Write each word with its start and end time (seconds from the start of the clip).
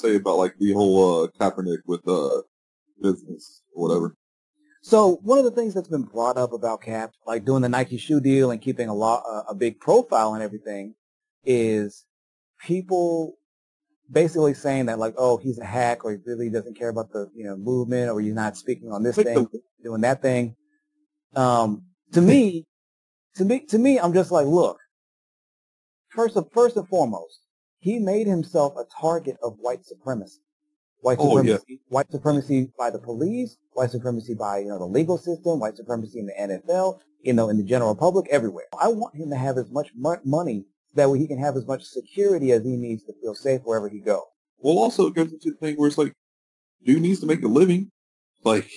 say 0.00 0.16
about 0.16 0.38
like 0.38 0.56
the 0.58 0.72
whole 0.72 1.24
uh, 1.24 1.28
Kaepernick 1.38 1.78
with 1.86 2.06
uh 2.08 2.42
business 3.00 3.62
or 3.74 3.88
whatever? 3.88 4.16
So 4.82 5.18
one 5.22 5.38
of 5.38 5.44
the 5.44 5.50
things 5.50 5.74
that's 5.74 5.88
been 5.88 6.04
brought 6.04 6.38
up 6.38 6.52
about 6.52 6.82
Cap, 6.82 7.12
like 7.26 7.44
doing 7.44 7.62
the 7.62 7.68
Nike 7.68 7.98
shoe 7.98 8.20
deal 8.20 8.50
and 8.50 8.62
keeping 8.62 8.88
a 8.88 8.94
lot, 8.94 9.22
uh, 9.30 9.42
a 9.48 9.54
big 9.54 9.78
profile 9.78 10.32
and 10.34 10.42
everything, 10.42 10.94
is 11.44 12.06
people 12.64 13.34
basically 14.10 14.54
saying 14.54 14.86
that 14.86 14.98
like, 14.98 15.14
oh, 15.18 15.36
he's 15.36 15.58
a 15.58 15.64
hack, 15.64 16.04
or 16.04 16.12
he 16.12 16.18
really 16.24 16.48
doesn't 16.48 16.78
care 16.78 16.88
about 16.88 17.12
the 17.12 17.30
you 17.34 17.44
know 17.44 17.56
movement, 17.56 18.10
or 18.10 18.20
he's 18.20 18.34
not 18.34 18.56
speaking 18.56 18.90
on 18.90 19.02
this 19.02 19.16
thing, 19.16 19.46
doing 19.84 20.00
that 20.00 20.22
thing. 20.22 20.56
Um, 21.36 21.84
to 22.12 22.20
me, 22.20 22.66
to 23.36 23.44
me, 23.44 23.60
to 23.66 23.78
me, 23.78 23.98
I'm 23.98 24.14
just 24.14 24.30
like, 24.30 24.46
look. 24.46 24.78
First, 26.08 26.36
of, 26.36 26.48
first 26.52 26.76
and 26.76 26.88
foremost, 26.88 27.38
he 27.80 27.98
made 27.98 28.26
himself 28.26 28.74
a 28.76 28.84
target 29.00 29.36
of 29.42 29.56
white 29.58 29.84
supremacy. 29.84 30.40
White 31.00 31.16
Oh, 31.18 31.38
yeah. 31.38 31.56
supremacy, 31.56 31.80
white 31.88 32.10
supremacy 32.12 32.72
by 32.78 32.90
the 32.90 32.98
police, 32.98 33.56
white 33.72 33.90
supremacy 33.90 34.34
by 34.34 34.58
you 34.58 34.68
know 34.68 34.78
the 34.78 34.84
legal 34.86 35.16
system, 35.16 35.58
white 35.58 35.76
supremacy 35.76 36.18
in 36.20 36.26
the 36.26 36.34
NFL, 36.38 37.00
you 37.22 37.32
know, 37.32 37.48
in 37.48 37.56
the 37.56 37.62
general 37.64 37.94
public, 37.96 38.28
everywhere. 38.30 38.66
I 38.78 38.88
want 38.88 39.16
him 39.16 39.30
to 39.30 39.36
have 39.36 39.56
as 39.56 39.70
much 39.70 39.90
mo- 39.96 40.20
money 40.24 40.66
that 40.94 41.08
way 41.08 41.18
he 41.18 41.26
can 41.26 41.38
have 41.38 41.56
as 41.56 41.66
much 41.66 41.84
security 41.84 42.52
as 42.52 42.64
he 42.64 42.76
needs 42.76 43.02
to 43.04 43.14
feel 43.22 43.34
safe 43.34 43.62
wherever 43.64 43.88
he 43.88 43.98
goes. 44.00 44.24
Well, 44.58 44.76
also 44.78 45.06
it 45.06 45.14
goes 45.14 45.32
into 45.32 45.52
the 45.52 45.56
thing 45.56 45.76
where 45.76 45.88
it's 45.88 45.96
like, 45.96 46.12
dude 46.84 47.00
needs 47.00 47.20
to 47.20 47.26
make 47.26 47.42
a 47.42 47.48
living. 47.48 47.90
Like, 48.44 48.68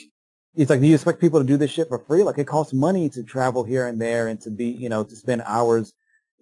It's 0.56 0.70
like, 0.70 0.80
do 0.80 0.88
you 0.88 0.94
expect 0.94 1.20
people 1.20 1.40
to 1.42 1.46
do 1.46 1.58
this 1.58 1.72
shit 1.72 1.90
for 1.90 2.00
free? 2.00 2.24
Like, 2.24 2.38
it 2.38 2.48
costs 2.48 2.72
money 2.74 3.10
to 3.10 3.24
travel 3.24 3.64
here 3.66 3.88
and 3.88 4.00
there 4.02 4.28
and 4.28 4.40
to 4.42 4.50
be, 4.50 4.68
you 4.68 4.88
know, 4.88 5.04
to 5.04 5.16
spend 5.16 5.42
hours, 5.46 5.94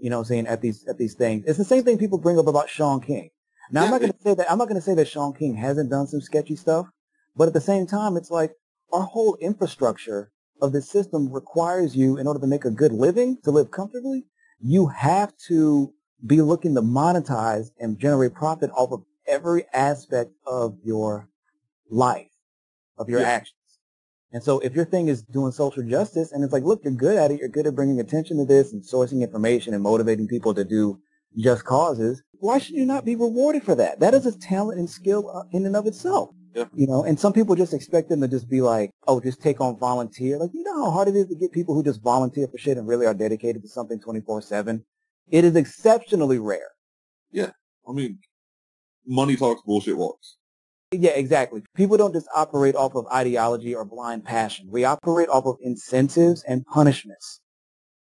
you 0.01 0.09
know, 0.09 0.17
what 0.17 0.21
I'm 0.21 0.25
saying 0.25 0.47
at 0.47 0.61
these 0.61 0.85
at 0.87 0.97
these 0.97 1.13
things. 1.13 1.45
It's 1.45 1.57
the 1.57 1.63
same 1.63 1.83
thing 1.83 1.97
people 1.97 2.17
bring 2.17 2.39
up 2.39 2.47
about 2.47 2.69
Shaun 2.69 3.01
King. 3.01 3.29
Now, 3.71 3.85
I'm 3.85 3.91
not 3.91 4.01
going 4.01 4.11
to 4.11 4.17
say 4.21 4.33
that 4.33 4.51
I'm 4.51 4.57
not 4.57 4.67
going 4.67 4.79
to 4.79 4.85
say 4.85 4.95
that 4.95 5.07
Shaun 5.07 5.33
King 5.33 5.55
hasn't 5.55 5.89
done 5.89 6.07
some 6.07 6.21
sketchy 6.21 6.55
stuff, 6.55 6.87
but 7.35 7.47
at 7.47 7.53
the 7.53 7.61
same 7.61 7.85
time, 7.87 8.17
it's 8.17 8.31
like 8.31 8.53
our 8.91 9.03
whole 9.03 9.37
infrastructure 9.39 10.31
of 10.61 10.73
the 10.73 10.81
system 10.81 11.31
requires 11.31 11.95
you, 11.95 12.17
in 12.17 12.27
order 12.27 12.39
to 12.39 12.47
make 12.47 12.65
a 12.65 12.71
good 12.71 12.91
living, 12.91 13.37
to 13.43 13.51
live 13.51 13.71
comfortably, 13.71 14.25
you 14.59 14.87
have 14.87 15.35
to 15.47 15.93
be 16.25 16.41
looking 16.41 16.75
to 16.75 16.81
monetize 16.81 17.71
and 17.79 17.97
generate 17.97 18.33
profit 18.33 18.69
off 18.71 18.91
of 18.91 19.03
every 19.27 19.65
aspect 19.73 20.31
of 20.45 20.77
your 20.83 21.27
life, 21.89 22.29
of 22.97 23.09
your 23.09 23.21
Yeah. 23.21 23.29
actions. 23.29 23.55
And 24.33 24.41
so 24.41 24.59
if 24.59 24.73
your 24.73 24.85
thing 24.85 25.09
is 25.09 25.23
doing 25.23 25.51
social 25.51 25.83
justice 25.83 26.31
and 26.31 26.43
it's 26.43 26.53
like, 26.53 26.63
look, 26.63 26.81
you're 26.83 26.93
good 26.93 27.17
at 27.17 27.31
it, 27.31 27.39
you're 27.39 27.49
good 27.49 27.67
at 27.67 27.75
bringing 27.75 27.99
attention 27.99 28.37
to 28.37 28.45
this 28.45 28.71
and 28.71 28.81
sourcing 28.81 29.21
information 29.21 29.73
and 29.73 29.83
motivating 29.83 30.27
people 30.27 30.53
to 30.53 30.63
do 30.63 30.99
just 31.37 31.65
causes, 31.65 32.23
why 32.39 32.57
should 32.57 32.75
you 32.75 32.85
not 32.85 33.05
be 33.05 33.15
rewarded 33.15 33.63
for 33.63 33.75
that? 33.75 33.99
That 33.99 34.13
is 34.13 34.25
a 34.25 34.37
talent 34.37 34.79
and 34.79 34.89
skill 34.89 35.29
uh, 35.29 35.43
in 35.51 35.65
and 35.65 35.75
of 35.75 35.85
itself. 35.85 36.29
Yeah. 36.53 36.65
You 36.73 36.87
know, 36.87 37.03
and 37.03 37.19
some 37.19 37.31
people 37.31 37.55
just 37.55 37.73
expect 37.73 38.09
them 38.09 38.21
to 38.21 38.27
just 38.27 38.49
be 38.49 38.61
like, 38.61 38.91
oh, 39.07 39.21
just 39.21 39.41
take 39.41 39.61
on 39.61 39.77
volunteer. 39.79 40.37
Like, 40.37 40.51
you 40.53 40.63
know 40.63 40.85
how 40.85 40.91
hard 40.91 41.07
it 41.07 41.15
is 41.15 41.27
to 41.27 41.35
get 41.35 41.53
people 41.53 41.75
who 41.75 41.83
just 41.83 42.01
volunteer 42.01 42.47
for 42.47 42.57
shit 42.57 42.77
and 42.77 42.87
really 42.87 43.05
are 43.05 43.13
dedicated 43.13 43.61
to 43.61 43.69
something 43.69 43.99
24-7? 43.99 44.83
It 45.29 45.45
is 45.45 45.55
exceptionally 45.55 46.39
rare. 46.39 46.71
Yeah. 47.31 47.51
I 47.87 47.93
mean, 47.93 48.19
money 49.05 49.37
talks, 49.37 49.61
bullshit 49.61 49.97
walks. 49.97 50.37
Yeah, 50.91 51.11
exactly. 51.11 51.63
People 51.73 51.95
don't 51.95 52.11
just 52.11 52.27
operate 52.35 52.75
off 52.75 52.95
of 52.95 53.07
ideology 53.07 53.73
or 53.73 53.85
blind 53.85 54.25
passion. 54.25 54.67
We 54.69 54.83
operate 54.83 55.29
off 55.29 55.45
of 55.45 55.55
incentives 55.61 56.43
and 56.43 56.65
punishments. 56.65 57.39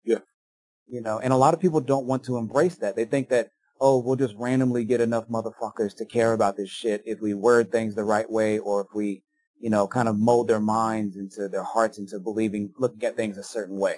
Yeah. 0.04 0.20
You 0.88 1.02
know, 1.02 1.18
and 1.18 1.34
a 1.34 1.38
lot 1.38 1.56
of 1.56 1.60
people 1.60 1.82
don't 1.82 2.06
want 2.06 2.24
to 2.26 2.38
embrace 2.38 2.76
that. 2.78 2.96
They 2.96 3.06
think 3.06 3.30
that, 3.30 3.50
oh, 3.82 3.98
we'll 3.98 4.18
just 4.18 4.36
randomly 4.38 4.86
get 4.86 5.02
enough 5.02 5.28
motherfuckers 5.28 5.96
to 5.98 6.06
care 6.06 6.34
about 6.34 6.58
this 6.58 6.70
shit 6.70 7.02
if 7.06 7.20
we 7.22 7.34
word 7.34 7.72
things 7.72 7.96
the 7.96 8.04
right 8.04 8.30
way 8.30 8.60
or 8.60 8.82
if 8.82 8.88
we, 8.94 9.24
you 9.60 9.72
know, 9.72 9.88
kind 9.88 10.08
of 10.08 10.20
mold 10.20 10.48
their 10.48 10.60
minds 10.60 11.16
into 11.16 11.50
their 11.50 11.64
hearts 11.64 11.98
into 11.98 12.20
believing, 12.20 12.72
looking 12.78 13.04
at 13.04 13.16
things 13.16 13.40
a 13.40 13.44
certain 13.44 13.80
way. 13.80 13.96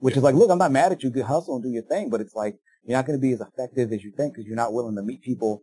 Which 0.00 0.14
Yeah. 0.14 0.18
is 0.18 0.24
like, 0.24 0.34
look, 0.34 0.50
I'm 0.50 0.58
not 0.58 0.72
mad 0.72 0.90
at 0.90 1.04
you. 1.04 1.10
Good 1.10 1.26
hustle 1.26 1.54
and 1.54 1.62
do 1.62 1.70
your 1.70 1.84
thing, 1.84 2.10
but 2.10 2.20
it's 2.20 2.34
like, 2.34 2.56
you're 2.82 2.98
not 2.98 3.06
going 3.06 3.16
to 3.16 3.22
be 3.22 3.32
as 3.32 3.40
effective 3.40 3.92
as 3.92 4.02
you 4.02 4.10
think 4.10 4.34
because 4.34 4.44
you're 4.44 4.56
not 4.56 4.72
willing 4.72 4.96
to 4.96 5.02
meet 5.02 5.22
people 5.22 5.62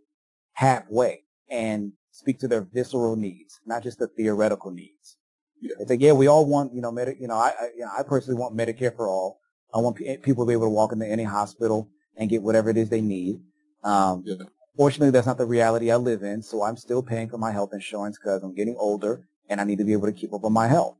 halfway 0.54 1.26
and 1.52 1.92
speak 2.12 2.40
to 2.40 2.48
their 2.48 2.62
visceral 2.62 3.16
needs, 3.16 3.60
not 3.66 3.84
just 3.84 4.00
the 4.00 4.08
theoretical 4.08 4.72
needs. 4.72 5.18
Yeah. 5.62 5.76
It's 5.80 5.90
like, 5.92 6.02
yeah, 6.02 6.14
we 6.14 6.28
all 6.28 6.46
want, 6.46 6.74
you 6.74 6.82
know, 6.82 6.92
Medi- 6.92 7.18
you 7.20 7.28
know, 7.28 7.36
I, 7.36 7.50
I, 7.50 7.66
you 7.76 7.82
know, 7.82 7.92
I 7.98 8.02
personally 8.04 8.40
want 8.40 8.58
Medicare 8.58 8.96
for 8.96 9.08
all. 9.08 9.40
I 9.74 9.78
want 9.78 9.98
pe- 9.98 10.18
people 10.18 10.44
to 10.46 10.48
be 10.48 10.54
able 10.54 10.66
to 10.66 10.72
walk 10.72 10.92
into 10.92 11.08
any 11.08 11.24
hospital 11.24 11.90
and 12.18 12.30
get 12.30 12.42
whatever 12.42 12.70
it 12.72 12.78
is 12.78 12.90
they 12.90 13.02
need. 13.02 13.42
Um, 13.84 14.24
Yeah. 14.26 14.36
Fortunately, 14.78 15.12
that's 15.12 15.28
not 15.28 15.38
the 15.38 15.46
reality 15.46 15.92
I 15.92 15.98
live 15.98 16.24
in, 16.24 16.42
so 16.42 16.64
I'm 16.64 16.78
still 16.78 17.04
paying 17.04 17.30
for 17.30 17.38
my 17.38 17.52
health 17.52 17.72
insurance 17.74 18.18
because 18.18 18.42
I'm 18.42 18.56
getting 18.56 18.76
older 18.80 19.28
and 19.50 19.60
I 19.60 19.66
need 19.66 19.78
to 19.80 19.84
be 19.84 19.92
able 19.92 20.08
to 20.08 20.14
keep 20.14 20.34
up 20.34 20.46
on 20.46 20.54
my 20.54 20.68
health. 20.68 20.96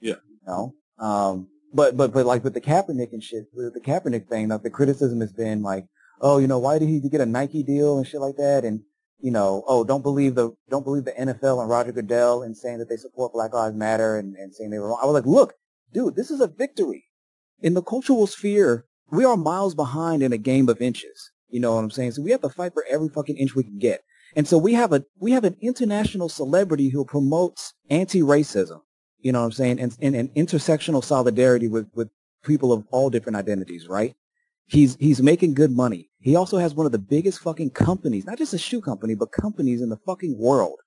Yeah. 0.00 0.14
You 0.30 0.46
know, 0.46 0.74
um, 0.98 1.48
but 1.74 1.96
but 1.96 2.12
but 2.12 2.24
like 2.24 2.44
with 2.44 2.54
the 2.54 2.60
Kaepernick 2.60 3.12
and 3.12 3.22
shit, 3.22 3.46
with 3.52 3.74
the 3.74 3.80
Kaepernick 3.80 4.28
thing, 4.28 4.48
like 4.48 4.62
the 4.62 4.70
criticism 4.70 5.20
has 5.20 5.32
been 5.32 5.62
like, 5.62 5.86
oh, 6.20 6.38
you 6.38 6.46
know, 6.46 6.58
why 6.60 6.78
did 6.78 6.88
he 6.88 7.00
get 7.00 7.20
a 7.20 7.26
Nike 7.26 7.64
deal 7.64 7.98
and 7.98 8.06
shit 8.06 8.20
like 8.20 8.36
that, 8.36 8.64
and 8.64 8.80
you 9.20 9.30
know, 9.30 9.64
oh, 9.66 9.84
don't 9.84 10.02
believe 10.02 10.34
the 10.34 10.54
don't 10.68 10.84
believe 10.84 11.04
the 11.04 11.12
NFL 11.12 11.60
and 11.60 11.70
Roger 11.70 11.92
Goodell 11.92 12.42
in 12.42 12.54
saying 12.54 12.78
that 12.78 12.88
they 12.88 12.96
support 12.96 13.32
Black 13.32 13.54
Lives 13.54 13.74
Matter 13.74 14.16
and, 14.18 14.36
and 14.36 14.54
saying 14.54 14.70
they 14.70 14.78
were 14.78 14.88
wrong. 14.88 15.00
I 15.02 15.06
was 15.06 15.14
like, 15.14 15.26
look, 15.26 15.54
dude, 15.92 16.16
this 16.16 16.30
is 16.30 16.40
a 16.40 16.46
victory. 16.46 17.04
In 17.60 17.74
the 17.74 17.82
cultural 17.82 18.26
sphere, 18.26 18.84
we 19.10 19.24
are 19.24 19.36
miles 19.36 19.74
behind 19.74 20.22
in 20.22 20.32
a 20.32 20.38
game 20.38 20.68
of 20.68 20.82
inches. 20.82 21.30
You 21.48 21.60
know 21.60 21.74
what 21.74 21.84
I'm 21.84 21.90
saying? 21.90 22.12
So 22.12 22.22
we 22.22 22.32
have 22.32 22.42
to 22.42 22.48
fight 22.48 22.74
for 22.74 22.84
every 22.90 23.08
fucking 23.08 23.36
inch 23.36 23.54
we 23.54 23.62
can 23.62 23.78
get. 23.78 24.02
And 24.34 24.46
so 24.46 24.58
we 24.58 24.74
have 24.74 24.92
a 24.92 25.04
we 25.18 25.32
have 25.32 25.44
an 25.44 25.56
international 25.60 26.28
celebrity 26.28 26.90
who 26.90 27.04
promotes 27.04 27.72
anti-racism. 27.88 28.80
You 29.20 29.32
know 29.32 29.40
what 29.40 29.46
I'm 29.46 29.52
saying? 29.52 29.80
And, 29.80 29.96
and, 30.00 30.14
and 30.14 30.34
intersectional 30.34 31.02
solidarity 31.02 31.68
with, 31.68 31.88
with 31.94 32.10
people 32.44 32.72
of 32.72 32.84
all 32.90 33.10
different 33.10 33.36
identities, 33.36 33.88
right? 33.88 34.14
He's 34.66 34.96
he's 34.98 35.22
making 35.22 35.54
good 35.54 35.70
money. 35.70 36.10
He 36.20 36.34
also 36.34 36.58
has 36.58 36.74
one 36.74 36.86
of 36.86 36.92
the 36.92 36.98
biggest 36.98 37.40
fucking 37.40 37.70
companies, 37.70 38.26
not 38.26 38.38
just 38.38 38.52
a 38.54 38.58
shoe 38.58 38.80
company, 38.80 39.14
but 39.14 39.30
companies 39.30 39.80
in 39.80 39.88
the 39.88 39.96
fucking 39.98 40.36
world 40.38 40.80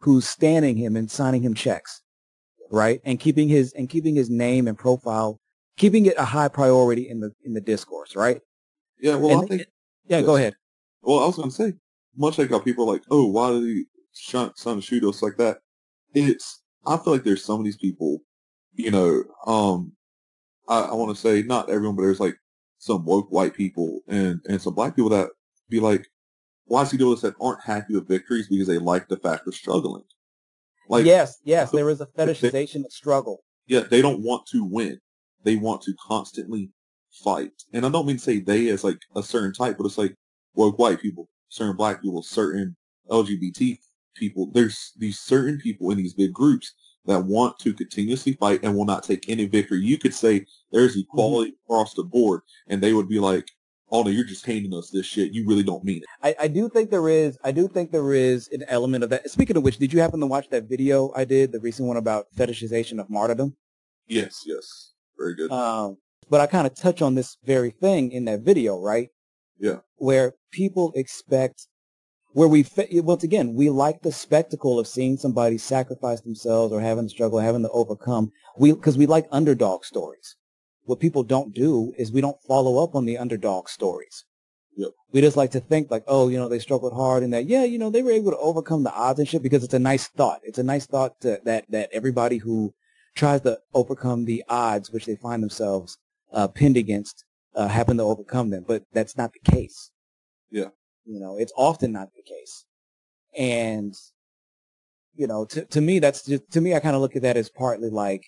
who's 0.00 0.26
standing 0.28 0.76
him 0.76 0.96
and 0.96 1.10
signing 1.10 1.42
him 1.42 1.54
checks. 1.54 2.02
Right? 2.70 3.00
And 3.04 3.18
keeping 3.18 3.48
his 3.48 3.72
and 3.72 3.88
keeping 3.88 4.14
his 4.14 4.28
name 4.30 4.68
and 4.68 4.78
profile, 4.78 5.40
keeping 5.76 6.06
it 6.06 6.14
a 6.18 6.24
high 6.24 6.48
priority 6.48 7.08
in 7.08 7.20
the 7.20 7.32
in 7.44 7.54
the 7.54 7.60
discourse, 7.60 8.14
right? 8.16 8.40
Yeah, 9.00 9.16
well, 9.16 9.32
And- 9.32 9.42
I 9.42 9.46
think, 9.46 9.66
Yeah, 10.06 10.22
go 10.22 10.36
ahead. 10.36 10.54
well, 11.02 11.18
I 11.20 11.26
was 11.26 11.36
to 11.36 11.50
say, 11.50 11.74
much 12.16 12.38
like 12.38 12.50
how 12.50 12.60
people 12.60 12.88
are 12.88 12.92
like, 12.92 13.02
oh, 13.10 13.26
why 13.26 13.50
did 13.50 13.64
he 13.64 13.84
son 14.12 14.52
to 14.54 14.80
shoot 14.80 15.04
us 15.04 15.22
like 15.22 15.36
that? 15.38 15.58
It's, 16.14 16.62
I 16.86 16.96
feel 16.98 17.12
like 17.14 17.24
there's 17.24 17.44
some 17.44 17.58
of 17.58 17.64
these 17.64 17.78
people, 17.78 18.20
you 18.74 18.90
know, 18.90 19.24
um, 19.46 19.92
I, 20.68 20.82
I 20.82 20.94
want 20.94 21.14
to 21.14 21.20
say 21.20 21.42
not 21.42 21.68
everyone, 21.70 21.96
but 21.96 22.02
there's 22.02 22.20
like 22.20 22.36
some 22.82 23.04
woke 23.04 23.30
white 23.30 23.54
people 23.54 24.00
and, 24.08 24.40
and 24.48 24.60
some 24.60 24.74
black 24.74 24.96
people 24.96 25.08
that 25.08 25.28
be 25.70 25.78
like, 25.78 26.04
why 26.64 26.82
is 26.82 26.90
he 26.90 26.98
doing 26.98 27.12
this 27.12 27.20
that 27.20 27.34
aren't 27.40 27.62
happy 27.62 27.94
with 27.94 28.08
victories 28.08 28.48
because 28.48 28.66
they 28.66 28.78
like 28.78 29.06
the 29.06 29.16
fact 29.18 29.46
of 29.46 29.54
struggling? 29.54 30.02
Like, 30.88 31.06
yes, 31.06 31.38
yes, 31.44 31.70
there 31.70 31.88
is 31.90 32.00
a 32.00 32.06
fetishization 32.06 32.84
of 32.84 32.90
struggle. 32.90 33.44
yeah, 33.68 33.84
they 33.88 34.02
don't 34.02 34.24
want 34.24 34.46
to 34.46 34.64
win. 34.64 34.98
They 35.44 35.54
want 35.54 35.82
to 35.82 35.94
constantly 36.04 36.70
fight. 37.22 37.52
And 37.72 37.86
I 37.86 37.88
don't 37.88 38.04
mean 38.04 38.16
to 38.16 38.22
say 38.22 38.40
they 38.40 38.68
as 38.70 38.82
like 38.82 38.98
a 39.14 39.22
certain 39.22 39.52
type, 39.52 39.76
but 39.78 39.86
it's 39.86 39.96
like 39.96 40.16
woke 40.56 40.76
white 40.80 41.00
people, 41.00 41.28
certain 41.50 41.76
black 41.76 42.02
people, 42.02 42.20
certain 42.24 42.74
LGBT 43.08 43.78
people. 44.16 44.50
There's 44.52 44.90
these 44.98 45.20
certain 45.20 45.60
people 45.60 45.92
in 45.92 45.98
these 45.98 46.14
big 46.14 46.32
groups 46.32 46.74
that 47.06 47.24
want 47.24 47.58
to 47.60 47.72
continuously 47.72 48.34
fight 48.34 48.60
and 48.62 48.76
will 48.76 48.84
not 48.84 49.02
take 49.02 49.28
any 49.28 49.46
victory. 49.46 49.80
You 49.80 49.98
could 49.98 50.14
say 50.14 50.46
there's 50.70 50.96
equality 50.96 51.54
across 51.64 51.94
the 51.94 52.04
board, 52.04 52.42
and 52.68 52.80
they 52.80 52.92
would 52.92 53.08
be 53.08 53.18
like, 53.18 53.48
"Oh 53.90 54.02
no, 54.02 54.10
you're 54.10 54.24
just 54.24 54.46
handing 54.46 54.74
us 54.74 54.90
this 54.90 55.06
shit. 55.06 55.32
You 55.32 55.46
really 55.46 55.62
don't 55.62 55.84
mean 55.84 55.98
it." 55.98 56.08
I, 56.22 56.44
I 56.44 56.48
do 56.48 56.68
think 56.68 56.90
there 56.90 57.08
is. 57.08 57.38
I 57.44 57.52
do 57.52 57.68
think 57.68 57.90
there 57.90 58.12
is 58.14 58.48
an 58.52 58.64
element 58.68 59.04
of 59.04 59.10
that. 59.10 59.30
Speaking 59.30 59.56
of 59.56 59.62
which, 59.62 59.78
did 59.78 59.92
you 59.92 60.00
happen 60.00 60.20
to 60.20 60.26
watch 60.26 60.48
that 60.50 60.68
video 60.68 61.12
I 61.16 61.24
did, 61.24 61.52
the 61.52 61.60
recent 61.60 61.88
one 61.88 61.96
about 61.96 62.26
fetishization 62.36 63.00
of 63.00 63.10
martyrdom? 63.10 63.56
Yes, 64.06 64.42
yes, 64.46 64.92
very 65.18 65.34
good. 65.34 65.50
Um, 65.50 65.98
but 66.28 66.40
I 66.40 66.46
kind 66.46 66.66
of 66.66 66.74
touch 66.74 67.02
on 67.02 67.14
this 67.14 67.36
very 67.44 67.70
thing 67.70 68.12
in 68.12 68.24
that 68.24 68.40
video, 68.40 68.78
right? 68.80 69.08
Yeah. 69.58 69.80
Where 69.96 70.32
people 70.50 70.92
expect, 70.96 71.66
where 72.32 72.48
we, 72.48 72.64
once 72.92 73.22
again, 73.22 73.54
we 73.54 73.70
like 73.70 74.02
the 74.02 74.12
spectacle 74.12 74.78
of 74.78 74.86
seeing 74.86 75.16
somebody 75.16 75.58
sacrifice 75.58 76.20
themselves 76.20 76.72
or 76.72 76.80
having 76.80 77.06
to 77.06 77.10
struggle, 77.10 77.38
having 77.38 77.62
to 77.62 77.70
overcome. 77.70 78.32
We, 78.56 78.72
because 78.72 78.96
we 78.96 79.06
like 79.06 79.26
underdog 79.30 79.84
stories. 79.84 80.36
What 80.84 81.00
people 81.00 81.22
don't 81.22 81.54
do 81.54 81.92
is 81.96 82.10
we 82.10 82.20
don't 82.20 82.42
follow 82.42 82.82
up 82.82 82.94
on 82.94 83.04
the 83.04 83.18
underdog 83.18 83.68
stories. 83.68 84.24
Yep. 84.76 84.90
We 85.12 85.20
just 85.20 85.36
like 85.36 85.50
to 85.52 85.60
think 85.60 85.90
like, 85.90 86.04
oh, 86.06 86.28
you 86.28 86.38
know, 86.38 86.48
they 86.48 86.58
struggled 86.58 86.94
hard 86.94 87.22
and 87.22 87.32
that, 87.34 87.46
yeah, 87.46 87.64
you 87.64 87.78
know, 87.78 87.90
they 87.90 88.02
were 88.02 88.10
able 88.10 88.30
to 88.30 88.38
overcome 88.38 88.82
the 88.82 88.92
odds 88.92 89.18
and 89.18 89.28
shit 89.28 89.42
because 89.42 89.62
it's 89.62 89.74
a 89.74 89.78
nice 89.78 90.08
thought. 90.08 90.40
It's 90.42 90.58
a 90.58 90.62
nice 90.62 90.86
thought 90.86 91.20
to, 91.20 91.40
that, 91.44 91.66
that 91.70 91.90
everybody 91.92 92.38
who 92.38 92.74
tries 93.14 93.42
to 93.42 93.60
overcome 93.74 94.24
the 94.24 94.42
odds 94.48 94.90
which 94.90 95.04
they 95.04 95.16
find 95.16 95.42
themselves 95.42 95.98
uh, 96.32 96.48
pinned 96.48 96.78
against 96.78 97.24
uh, 97.54 97.68
happen 97.68 97.98
to 97.98 98.02
overcome 98.02 98.50
them. 98.50 98.64
But 98.66 98.84
that's 98.92 99.16
not 99.16 99.32
the 99.34 99.50
case. 99.50 99.90
Yeah. 100.50 100.68
You 101.04 101.20
know, 101.20 101.36
it's 101.38 101.52
often 101.56 101.92
not 101.92 102.08
the 102.14 102.22
case. 102.22 102.64
And, 103.36 103.94
you 105.14 105.26
know, 105.26 105.44
to, 105.46 105.64
to 105.64 105.80
me, 105.80 105.98
that's 105.98 106.24
just, 106.24 106.50
to 106.52 106.60
me, 106.60 106.74
I 106.74 106.80
kind 106.80 106.94
of 106.94 107.02
look 107.02 107.16
at 107.16 107.22
that 107.22 107.36
as 107.36 107.50
partly 107.50 107.90
like, 107.90 108.24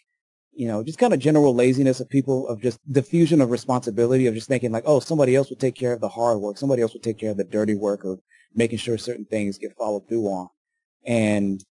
you 0.52 0.68
know, 0.68 0.82
just 0.84 0.98
kind 0.98 1.12
of 1.12 1.18
general 1.18 1.54
laziness 1.54 2.00
of 2.00 2.08
people 2.08 2.46
of 2.48 2.62
just 2.62 2.78
diffusion 2.90 3.40
of 3.40 3.50
responsibility 3.50 4.26
of 4.26 4.34
just 4.34 4.48
thinking 4.48 4.72
like, 4.72 4.84
oh, 4.86 5.00
somebody 5.00 5.34
else 5.34 5.50
will 5.50 5.56
take 5.56 5.74
care 5.74 5.92
of 5.92 6.00
the 6.00 6.08
hard 6.08 6.38
work. 6.38 6.58
Somebody 6.58 6.82
else 6.82 6.92
will 6.94 7.00
take 7.00 7.18
care 7.18 7.30
of 7.30 7.36
the 7.36 7.44
dirty 7.44 7.74
work 7.74 8.04
of 8.04 8.20
making 8.54 8.78
sure 8.78 8.96
certain 8.96 9.24
things 9.24 9.58
get 9.58 9.76
followed 9.76 10.08
through 10.08 10.26
on. 10.26 10.48
And 11.06 11.64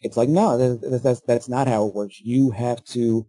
it's 0.00 0.16
like, 0.16 0.28
no, 0.28 0.58
that's, 0.58 1.02
that's, 1.02 1.20
that's 1.20 1.48
not 1.48 1.68
how 1.68 1.86
it 1.86 1.94
works. 1.94 2.20
You 2.20 2.50
have 2.50 2.84
to, 2.86 3.26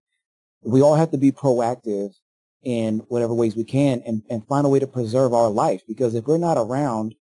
we 0.64 0.82
all 0.82 0.96
have 0.96 1.12
to 1.12 1.18
be 1.18 1.32
proactive 1.32 2.14
in 2.64 3.00
whatever 3.08 3.34
ways 3.34 3.56
we 3.56 3.64
can 3.64 4.02
and, 4.06 4.22
and 4.30 4.48
find 4.48 4.66
a 4.66 4.70
way 4.70 4.80
to 4.80 4.88
preserve 4.88 5.34
our 5.34 5.50
life. 5.50 5.82
Because 5.88 6.16
if 6.16 6.26
we're 6.26 6.38
not 6.38 6.58
around, 6.58 7.16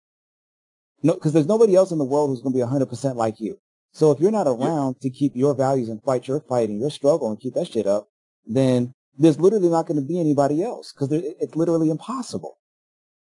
no, 1.02 1.14
because 1.14 1.34
there's 1.34 1.48
nobody 1.48 1.76
else 1.76 1.92
in 1.92 1.98
the 1.98 2.06
world 2.06 2.30
who's 2.30 2.42
going 2.42 2.54
to 2.54 2.60
be 2.60 2.66
100% 2.66 3.16
like 3.16 3.40
you. 3.40 3.58
So 3.92 4.12
if 4.12 4.20
you're 4.20 4.32
not 4.32 4.48
around 4.48 4.98
yeah. 5.00 5.10
to 5.10 5.10
keep 5.10 5.36
your 5.36 5.56
values 5.56 5.90
and 5.90 6.04
fight 6.04 6.28
your 6.28 6.42
fight 6.42 6.70
and 6.70 6.80
your 6.80 6.92
struggle 6.92 7.30
and 7.30 7.40
keep 7.40 7.54
that 7.56 7.68
shit 7.68 7.88
up, 7.88 8.10
then 8.46 8.94
there's 9.18 9.40
literally 9.40 9.70
not 9.70 9.88
going 9.88 10.00
to 10.00 10.06
be 10.06 10.20
anybody 10.20 10.64
else 10.64 10.94
because 10.94 11.12
it's 11.12 11.56
literally 11.56 11.90
impossible. 11.90 12.58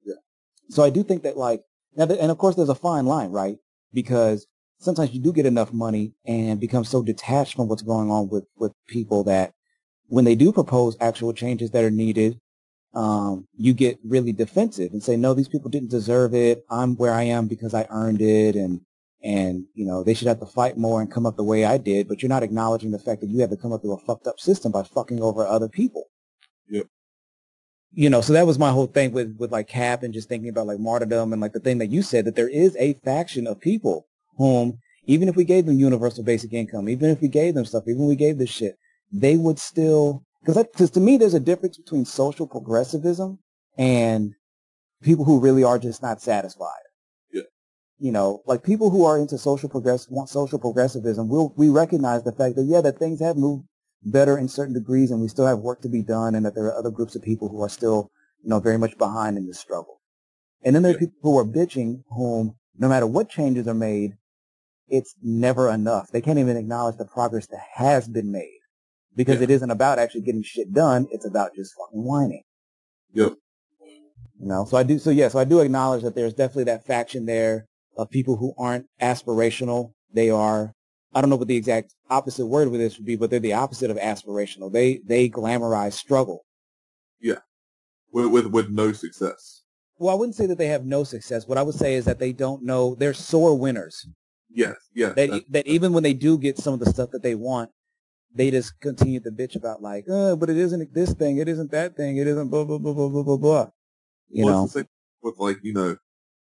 Yeah. 0.05 0.15
So 0.71 0.83
I 0.83 0.91
do 0.91 1.03
think 1.03 1.23
that 1.23 1.37
like, 1.37 1.63
now, 1.97 2.05
and 2.05 2.31
of 2.31 2.39
course 2.39 2.57
there's 2.57 2.69
a 2.69 2.75
fine 2.75 3.07
line, 3.07 3.31
right? 3.31 3.59
Because 3.93 4.47
sometimes 4.79 5.13
you 5.13 5.21
do 5.21 5.33
get 5.33 5.47
enough 5.47 5.73
money 5.73 6.15
and 6.25 6.61
become 6.61 6.85
so 6.85 7.03
detached 7.03 7.57
from 7.57 7.69
what's 7.69 7.83
going 7.83 8.11
on 8.11 8.29
with, 8.29 8.45
with 8.57 8.73
people 8.89 9.25
that 9.25 9.55
when 10.09 10.25
they 10.25 10.35
do 10.35 10.53
propose 10.53 10.97
actual 11.01 11.33
changes 11.33 11.71
that 11.71 11.85
are 11.85 11.91
needed, 11.91 12.39
um, 12.95 13.49
you 13.57 13.73
get 13.73 13.99
really 14.05 14.33
defensive 14.33 14.93
and 14.93 15.03
say, 15.03 15.17
no, 15.17 15.35
these 15.35 15.49
people 15.49 15.71
didn't 15.71 15.91
deserve 15.91 16.35
it. 16.35 16.65
I'm 16.71 16.97
where 16.97 17.13
I 17.13 17.25
am 17.25 17.49
because 17.49 17.75
I 17.75 17.87
earned 17.91 18.23
it. 18.23 18.55
And, 18.55 18.83
and, 19.23 19.65
you 19.75 19.85
know, 19.85 20.05
they 20.05 20.15
should 20.15 20.29
have 20.29 20.41
to 20.41 20.47
fight 20.47 20.77
more 20.77 21.01
and 21.01 21.11
come 21.11 21.27
up 21.27 21.37
the 21.37 21.43
way 21.43 21.65
I 21.65 21.79
did. 21.79 22.07
But 22.09 22.23
you're 22.23 22.29
not 22.29 22.43
acknowledging 22.43 22.93
the 22.93 22.99
fact 22.99 23.21
that 23.23 23.31
you 23.31 23.41
had 23.41 23.51
to 23.51 23.57
come 23.57 23.73
up 23.73 23.83
through 23.83 23.95
a 23.95 23.99
fucked 23.99 24.27
up 24.27 24.39
system 24.39 24.71
by 24.71 24.85
fucking 24.85 25.21
over 25.21 25.45
other 25.45 25.69
people. 25.69 26.05
Yep. 26.69 26.87
You 27.93 28.11
know, 28.11 28.21
so 28.21 28.33
that 28.33 28.47
was 28.47 28.59
my 28.59 28.71
whole 28.71 28.87
thing 28.87 29.13
with, 29.13 29.37
with 29.39 29.51
like 29.51 29.69
Cap 29.69 30.03
and 30.03 30.15
just 30.15 30.29
thinking 30.29 30.49
about 30.49 30.67
like 30.67 30.79
martyrdom 30.79 31.33
and 31.33 31.43
like 31.43 31.53
the 31.53 31.61
thing 31.61 31.79
that 31.79 31.91
you 31.91 32.03
said 32.03 32.25
that 32.27 32.37
there 32.37 32.49
is 32.49 32.77
a 32.77 32.95
faction 33.05 33.47
of 33.47 33.61
people 33.61 34.07
whom 34.37 34.79
even 35.07 35.29
if 35.29 35.37
we 35.37 35.45
gave 35.45 35.67
them 35.67 35.79
universal 35.79 36.25
basic 36.25 36.53
income, 36.53 36.89
even 36.89 37.11
if 37.11 37.21
we 37.21 37.29
gave 37.29 37.55
them 37.55 37.65
stuff, 37.65 37.85
even 37.87 38.03
if 38.03 38.09
we 38.09 38.17
gave 38.17 38.39
this 38.39 38.51
shit, 38.51 38.77
they 39.13 39.37
would 39.37 39.59
still, 39.59 40.25
because 40.45 40.91
to 40.91 41.01
me 41.01 41.17
there's 41.17 41.35
a 41.35 41.41
difference 41.41 41.77
between 41.79 42.05
social 42.05 42.47
progressivism 42.47 43.39
and 43.77 44.35
people 45.03 45.25
who 45.25 45.41
really 45.41 45.65
are 45.65 45.79
just 45.79 46.03
not 46.03 46.21
satisfied. 46.21 46.69
Yeah. 47.33 47.43
You 47.99 48.13
know, 48.13 48.43
like 48.47 48.65
people 48.65 48.91
who 48.91 49.05
are 49.05 49.19
into 49.19 49.39
social 49.39 49.69
progress 49.69 50.09
want 50.11 50.29
social 50.29 50.59
progressivism. 50.59 51.29
We'll 51.29 51.53
we 51.57 51.69
recognize 51.69 52.25
the 52.25 52.33
fact 52.33 52.57
that 52.57 52.65
yeah, 52.65 52.81
that 52.81 52.99
things 52.99 53.21
have 53.21 53.37
moved 53.37 53.67
better 54.03 54.37
in 54.37 54.49
certain 54.49 54.75
degrees, 54.75 55.11
and 55.11 55.21
we 55.21 55.29
still 55.29 55.47
have 55.47 55.59
work 55.59 55.83
to 55.83 55.89
be 55.89 56.03
done, 56.03 56.35
and 56.35 56.45
that 56.45 56.55
there 56.55 56.67
are 56.67 56.79
other 56.79 56.91
groups 56.91 57.15
of 57.15 57.23
people 57.23 57.49
who 57.49 57.63
are 57.63 57.69
still 57.69 58.11
you 58.43 58.51
know 58.51 58.61
very 58.61 58.79
much 58.79 58.99
behind 58.99 59.37
in 59.37 59.47
this 59.47 59.61
struggle. 59.61 60.01
And 60.63 60.75
then 60.75 60.83
there 60.83 60.93
are 60.93 60.95
yeah. 60.95 61.01
people 61.01 61.33
who 61.33 61.39
are 61.39 61.45
bitching, 61.45 62.03
whom 62.11 62.57
no 62.77 62.89
matter 62.89 63.07
what 63.07 63.29
changes 63.29 63.69
are 63.69 63.75
made, 63.75 64.13
it's 64.89 65.15
never 65.23 65.71
enough. 65.71 66.11
They 66.11 66.21
can't 66.21 66.39
even 66.39 66.57
acknowledge 66.57 66.97
the 66.97 67.05
progress 67.05 67.47
that 67.49 67.61
has 67.75 68.09
been 68.09 68.33
made 68.33 68.54
because 69.17 69.37
yeah. 69.37 69.45
it 69.45 69.51
isn't 69.51 69.71
about 69.71 69.99
actually 69.99 70.23
getting 70.23 70.43
shit 70.43 70.73
done. 70.73 71.07
It's 71.11 71.27
about 71.27 71.55
just 71.55 71.75
fucking 71.79 72.05
whining. 72.05 72.43
Yep. 73.13 73.35
You 74.41 74.49
know, 74.49 74.65
so 74.65 74.77
I 74.77 74.83
do, 74.83 74.99
so 74.99 75.11
yeah, 75.11 75.29
so 75.29 75.39
I 75.39 75.45
do 75.45 75.61
acknowledge 75.61 76.03
that 76.03 76.15
there's 76.15 76.35
definitely 76.35 76.65
that 76.65 76.85
faction 76.85 77.27
there 77.27 77.67
of 77.97 78.11
people 78.11 78.37
who 78.37 78.53
aren't 78.59 78.87
aspirational. 79.01 79.93
They 80.13 80.29
are, 80.29 80.73
I 81.15 81.21
don't 81.21 81.31
know 81.31 81.37
what 81.37 81.49
the 81.49 81.57
exact 81.57 81.95
opposite 82.11 82.47
word 82.47 82.69
for 82.69 82.77
this 82.77 82.99
would 82.99 83.07
be, 83.07 83.17
but 83.17 83.31
they're 83.31 83.39
the 83.39 83.53
opposite 83.53 83.91
of 83.91 83.97
aspirational. 83.97 84.73
They, 84.73 85.01
they 85.07 85.29
glamorize 85.29 85.93
struggle. 85.93 86.45
Yeah. 87.21 87.39
With, 88.13 88.27
with, 88.27 88.47
with 88.47 88.71
no 88.71 88.93
success. 88.93 89.63
Well, 89.99 90.13
I 90.13 90.19
wouldn't 90.19 90.35
say 90.35 90.47
that 90.47 90.59
they 90.59 90.67
have 90.67 90.85
no 90.85 91.05
success. 91.05 91.47
What 91.47 91.57
I 91.57 91.63
would 91.63 91.77
say 91.77 91.95
is 91.95 92.05
that 92.05 92.19
they 92.19 92.33
don't 92.33 92.65
know, 92.65 92.97
they're 92.97 93.15
sore 93.15 93.57
winners. 93.57 94.07
Yes, 94.51 94.75
yes. 94.93 95.15
That, 95.15 95.45
that 95.51 95.67
even 95.67 95.93
when 95.93 96.03
they 96.03 96.15
do 96.15 96.37
get 96.37 96.59
some 96.59 96.75
of 96.75 96.81
the 96.81 96.91
stuff 96.91 97.11
that 97.13 97.23
they 97.23 97.37
want, 97.37 97.71
they 98.35 98.51
just 98.51 98.79
continue 98.81 99.21
to 99.21 99.31
bitch 99.31 99.57
about 99.57 99.83
like, 99.83 100.09
uh, 100.11 100.37
but 100.37 100.51
it 100.51 100.57
isn't 100.57 100.93
this 100.93 101.15
thing, 101.15 101.39
it 101.39 101.49
isn't 101.49 101.71
that 101.71 101.97
thing, 101.97 102.17
it 102.17 102.27
isn't 102.27 102.49
blah 102.49 102.65
blah 102.65 102.79
blah 102.79 102.93
blah 102.93 103.09
blah 103.09 103.23
blah 103.23 103.37
blah. 103.37 103.67
You 104.29 104.47
well, 104.47 104.71
know, 104.75 104.85
with 105.23 105.39
like 105.39 105.59
you 105.63 105.73
know, 105.73 105.97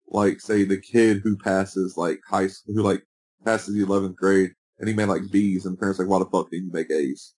like 0.09 0.41
say 0.41 0.65
the 0.65 0.81
kid 0.81 1.21
who 1.23 1.37
passes 1.37 1.97
like 1.97 2.21
high 2.29 2.47
school, 2.47 2.75
who 2.75 2.83
like 2.83 3.03
passes 3.45 3.75
the 3.75 3.83
eleventh 3.83 4.17
grade, 4.17 4.51
and 4.79 4.89
he 4.89 4.95
made 4.95 5.07
like 5.07 5.31
B's, 5.31 5.65
and 5.65 5.77
the 5.77 5.81
parents 5.81 5.99
like, 5.99 6.09
why 6.09 6.19
the 6.19 6.27
fuck 6.27 6.51
didn't 6.51 6.67
you 6.67 6.73
make 6.73 6.91
A's? 6.91 7.35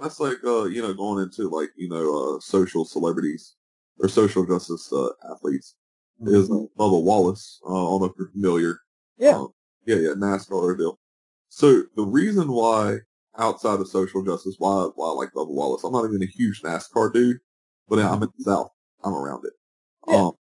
That's 0.00 0.20
like 0.20 0.38
uh, 0.44 0.64
you 0.64 0.82
know, 0.82 0.92
going 0.92 1.22
into 1.22 1.48
like 1.48 1.70
you 1.76 1.88
know, 1.88 2.36
uh, 2.36 2.40
social 2.40 2.84
celebrities 2.84 3.54
or 3.98 4.08
social 4.08 4.44
justice 4.44 4.92
uh, 4.92 5.08
athletes. 5.30 5.74
Mm-hmm. 6.22 6.34
Is 6.34 6.48
Bubba 6.48 7.02
Wallace? 7.02 7.60
Uh, 7.66 7.72
I 7.72 7.90
don't 7.90 8.00
know 8.00 8.06
if 8.06 8.12
you're 8.18 8.30
familiar. 8.30 8.80
Yeah. 9.18 9.38
Uh, 9.38 9.46
yeah, 9.86 9.96
yeah, 9.96 10.10
NASCAR 10.10 10.76
deal. 10.76 10.98
So 11.48 11.84
the 11.94 12.04
reason 12.04 12.50
why 12.50 12.98
outside 13.38 13.80
of 13.80 13.88
social 13.88 14.22
justice, 14.22 14.56
why 14.58 14.88
why 14.94 15.08
I 15.08 15.12
like 15.12 15.32
Bubba 15.32 15.50
Wallace, 15.50 15.84
I'm 15.84 15.92
not 15.92 16.04
even 16.04 16.22
a 16.22 16.26
huge 16.26 16.62
NASCAR 16.62 17.12
dude, 17.12 17.38
but 17.88 17.98
I'm 17.98 18.22
in 18.22 18.28
the 18.36 18.44
South. 18.44 18.70
I'm 19.04 19.14
around 19.14 19.44
it. 19.44 19.52
Yeah. 20.08 20.16
Um, 20.16 20.32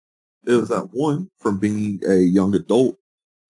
is 0.47 0.69
that 0.69 0.89
one 0.93 1.31
from 1.39 1.59
being 1.59 2.01
a 2.07 2.17
young 2.17 2.55
adult? 2.55 2.97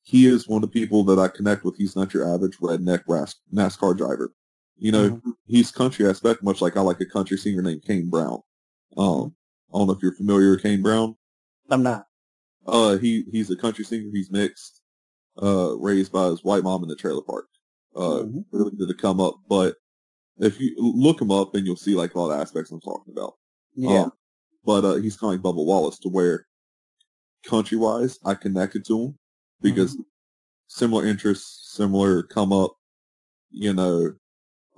He 0.02 0.26
is 0.26 0.46
one 0.46 0.62
of 0.62 0.70
the 0.70 0.80
people 0.80 1.02
that 1.04 1.18
I 1.18 1.28
connect 1.28 1.64
with. 1.64 1.76
He's 1.76 1.96
not 1.96 2.12
your 2.12 2.32
average 2.32 2.58
redneck 2.58 3.04
NASCAR 3.52 3.96
driver. 3.96 4.32
You 4.76 4.92
know, 4.92 5.10
mm-hmm. 5.10 5.30
he's 5.46 5.70
country 5.70 6.06
aspect, 6.06 6.42
much 6.42 6.60
like 6.60 6.76
I 6.76 6.80
like 6.80 7.00
a 7.00 7.06
country 7.06 7.36
singer 7.36 7.62
named 7.62 7.84
Kane 7.86 8.10
Brown. 8.10 8.40
Um, 8.96 9.34
I 9.72 9.78
don't 9.78 9.86
know 9.86 9.92
if 9.94 10.02
you're 10.02 10.14
familiar 10.14 10.50
with 10.50 10.62
Kane 10.62 10.82
Brown. 10.82 11.16
I'm 11.70 11.82
not. 11.82 12.06
Uh, 12.66 12.98
he 12.98 13.24
he's 13.30 13.50
a 13.50 13.56
country 13.56 13.84
singer. 13.84 14.10
He's 14.12 14.30
mixed 14.30 14.82
uh, 15.42 15.76
raised 15.78 16.12
by 16.12 16.26
his 16.26 16.44
white 16.44 16.62
mom 16.62 16.82
in 16.82 16.88
the 16.88 16.96
trailer 16.96 17.22
park. 17.22 17.46
Uh, 17.96 18.24
mm-hmm. 18.24 18.40
really 18.50 18.72
did 18.76 18.98
come 18.98 19.20
up, 19.20 19.36
but 19.48 19.76
if 20.38 20.58
you 20.60 20.74
look 20.78 21.20
him 21.20 21.30
up, 21.30 21.52
then 21.52 21.64
you'll 21.64 21.76
see 21.76 21.94
like 21.94 22.14
a 22.14 22.20
lot 22.20 22.32
of 22.32 22.40
aspects 22.40 22.70
I'm 22.70 22.80
talking 22.80 23.12
about. 23.12 23.34
Yeah. 23.74 24.02
Um, 24.02 24.12
but 24.64 24.84
uh, 24.84 24.94
he's 24.94 25.16
kind 25.16 25.34
of 25.34 25.44
like 25.44 25.54
Bubba 25.54 25.64
Wallace 25.64 25.98
to 26.00 26.08
where 26.08 26.46
country 27.46 27.78
wise, 27.78 28.18
I 28.24 28.34
connected 28.34 28.84
to 28.86 29.00
him 29.00 29.18
because 29.60 29.92
mm-hmm. 29.92 30.02
similar 30.66 31.06
interests, 31.06 31.72
similar 31.76 32.22
come 32.22 32.52
up, 32.52 32.72
you 33.50 33.72
know, 33.72 34.12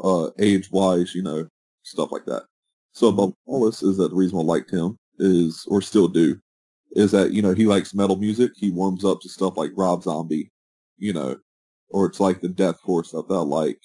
uh, 0.03 0.31
age 0.39 0.71
wise, 0.71 1.15
you 1.15 1.23
know, 1.23 1.49
stuff 1.85 2.13
like 2.13 2.27
that. 2.27 2.45
So 2.93 3.11
mm-hmm. 3.11 3.21
Bubba 3.21 3.35
Wallace 3.47 3.83
is 3.83 3.97
that 3.97 4.11
the 4.11 4.17
reason 4.17 4.39
I 4.39 4.43
liked 4.43 4.71
him 4.71 4.99
is, 5.19 5.67
or 5.69 5.81
still 5.81 6.09
do, 6.09 6.39
is 6.93 7.13
that, 7.13 7.33
you 7.33 7.43
know, 7.43 7.55
he 7.55 7.67
likes 7.67 7.95
metal 7.95 8.17
music. 8.17 8.53
He 8.57 8.71
warms 8.71 9.05
up 9.05 9.21
to 9.21 9.29
stuff 9.29 9.57
like 9.57 9.71
Rob 9.75 10.03
Zombie, 10.03 10.51
you 10.99 11.13
know, 11.13 11.37
or 11.91 12.07
it's 12.07 12.21
like 12.21 12.41
the 12.41 12.49
deathcore 12.49 13.05
stuff 13.05 13.29
that 13.29 13.35
I 13.35 13.39
like. 13.39 13.81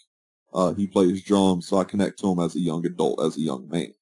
Uh, 0.54 0.74
he 0.74 0.86
plays 0.88 1.24
drums, 1.24 1.68
so 1.68 1.78
I 1.78 1.84
connect 1.86 2.20
to 2.20 2.32
him 2.32 2.40
as 2.40 2.56
a 2.56 2.60
young 2.60 2.86
adult, 2.86 3.24
as 3.24 3.38
a 3.38 3.42
young 3.42 3.70
man. 3.70 3.94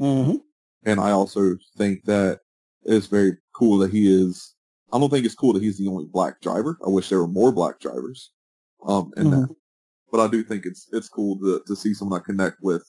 Mm-hmm. 0.00 0.36
And 0.84 1.00
I 1.00 1.10
also 1.10 1.56
think 1.76 2.04
that 2.04 2.40
it's 2.84 3.06
very 3.06 3.36
cool 3.54 3.78
that 3.78 3.92
he 3.92 4.10
is, 4.10 4.54
I 4.92 4.98
don't 4.98 5.10
think 5.10 5.26
it's 5.26 5.34
cool 5.34 5.52
that 5.52 5.62
he's 5.62 5.76
the 5.76 5.88
only 5.88 6.06
black 6.06 6.40
driver. 6.40 6.78
I 6.86 6.88
wish 6.88 7.08
there 7.08 7.18
were 7.18 7.28
more 7.28 7.52
black 7.52 7.80
drivers. 7.80 8.32
Um, 8.86 9.12
and 9.16 9.26
mm-hmm. 9.26 9.40
that, 9.42 9.56
but 10.10 10.20
I 10.20 10.28
do 10.28 10.42
think 10.42 10.64
it's, 10.64 10.88
it's 10.92 11.08
cool 11.08 11.38
to, 11.40 11.60
to 11.66 11.76
see 11.76 11.92
someone 11.92 12.20
I 12.20 12.24
connect 12.24 12.58
with 12.62 12.86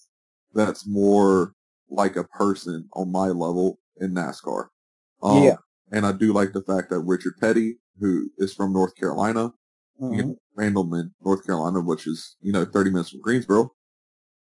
that's 0.53 0.87
more 0.87 1.53
like 1.89 2.15
a 2.15 2.23
person 2.23 2.87
on 2.93 3.11
my 3.11 3.27
level 3.27 3.79
in 3.99 4.13
NASCAR. 4.13 4.67
Um, 5.21 5.43
yeah. 5.43 5.57
And 5.91 6.05
I 6.05 6.13
do 6.13 6.31
like 6.31 6.53
the 6.53 6.61
fact 6.61 6.89
that 6.91 6.99
Richard 6.99 7.33
Petty, 7.41 7.79
who 7.99 8.29
is 8.37 8.53
from 8.53 8.71
North 8.71 8.95
Carolina, 8.95 9.51
mm-hmm. 9.99 10.31
Randleman, 10.59 11.11
North 11.23 11.45
Carolina, 11.45 11.81
which 11.81 12.07
is, 12.07 12.35
you 12.41 12.51
know, 12.51 12.65
30 12.65 12.91
minutes 12.91 13.09
from 13.09 13.21
Greensboro, 13.21 13.71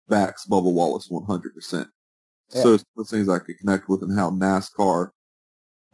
backs 0.08 0.46
Bubba 0.50 0.72
Wallace 0.72 1.10
100%. 1.10 1.88
Yeah. 2.54 2.62
So 2.62 2.74
it's 2.74 2.86
the 2.96 3.04
things 3.04 3.30
I 3.30 3.40
could 3.40 3.58
connect 3.58 3.90
with 3.90 4.02
and 4.02 4.18
how 4.18 4.32
NASCAR 4.32 5.10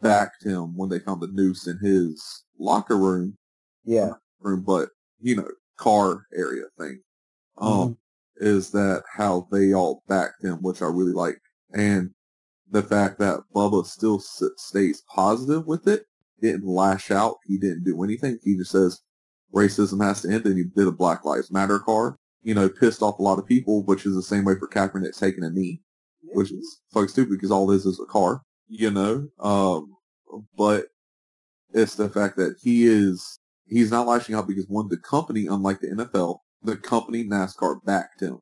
backed 0.00 0.44
him 0.44 0.76
when 0.76 0.88
they 0.88 0.98
found 0.98 1.20
the 1.20 1.28
noose 1.28 1.66
in 1.66 1.78
his 1.78 2.44
locker 2.58 2.96
room. 2.96 3.36
Yeah. 3.84 4.12
Room, 4.40 4.62
but, 4.66 4.90
you 5.20 5.36
know, 5.36 5.48
car 5.76 6.26
area 6.34 6.64
thing. 6.78 7.00
Um, 7.58 7.70
mm-hmm. 7.70 8.46
is 8.46 8.70
that 8.72 9.04
how 9.16 9.48
they 9.50 9.72
all 9.72 10.02
backed 10.08 10.42
him, 10.42 10.58
which 10.62 10.82
I 10.82 10.86
really 10.86 11.12
like. 11.12 11.38
And 11.72 12.10
the 12.70 12.82
fact 12.82 13.18
that 13.20 13.40
Bubba 13.54 13.86
still 13.86 14.20
stays 14.20 15.02
positive 15.08 15.66
with 15.66 15.86
it, 15.86 16.06
didn't 16.40 16.66
lash 16.66 17.10
out, 17.10 17.36
he 17.46 17.58
didn't 17.58 17.84
do 17.84 18.02
anything. 18.02 18.38
He 18.42 18.56
just 18.56 18.72
says 18.72 19.00
racism 19.54 20.04
has 20.04 20.22
to 20.22 20.32
end, 20.32 20.44
and 20.46 20.58
he 20.58 20.64
did 20.64 20.88
a 20.88 20.92
Black 20.92 21.24
Lives 21.24 21.50
Matter 21.50 21.78
car. 21.78 22.16
You 22.42 22.54
know, 22.54 22.68
pissed 22.68 23.02
off 23.02 23.18
a 23.18 23.22
lot 23.22 23.38
of 23.38 23.46
people, 23.46 23.84
which 23.84 24.04
is 24.04 24.14
the 24.14 24.22
same 24.22 24.44
way 24.44 24.54
for 24.58 24.68
Kaepernick 24.68 25.18
taking 25.18 25.44
a 25.44 25.50
knee, 25.50 25.80
which 26.22 26.52
is 26.52 26.80
fucking 26.92 27.08
stupid 27.08 27.30
because 27.30 27.50
all 27.50 27.66
this 27.66 27.86
is 27.86 27.98
a 28.00 28.06
car. 28.06 28.42
You 28.68 28.90
know, 28.90 29.28
um, 29.40 29.94
but 30.56 30.86
It's 31.72 31.94
the 31.96 32.08
fact 32.08 32.36
that 32.36 32.56
he 32.62 32.86
is 32.86 33.38
he's 33.66 33.90
not 33.90 34.06
lashing 34.06 34.34
out 34.34 34.46
because 34.46 34.66
one, 34.68 34.88
the 34.88 34.98
company, 34.98 35.46
unlike 35.46 35.80
the 35.80 35.88
NFL, 35.88 36.38
the 36.62 36.76
company 36.76 37.24
NASCAR 37.24 37.84
backed 37.84 38.20
him 38.20 38.38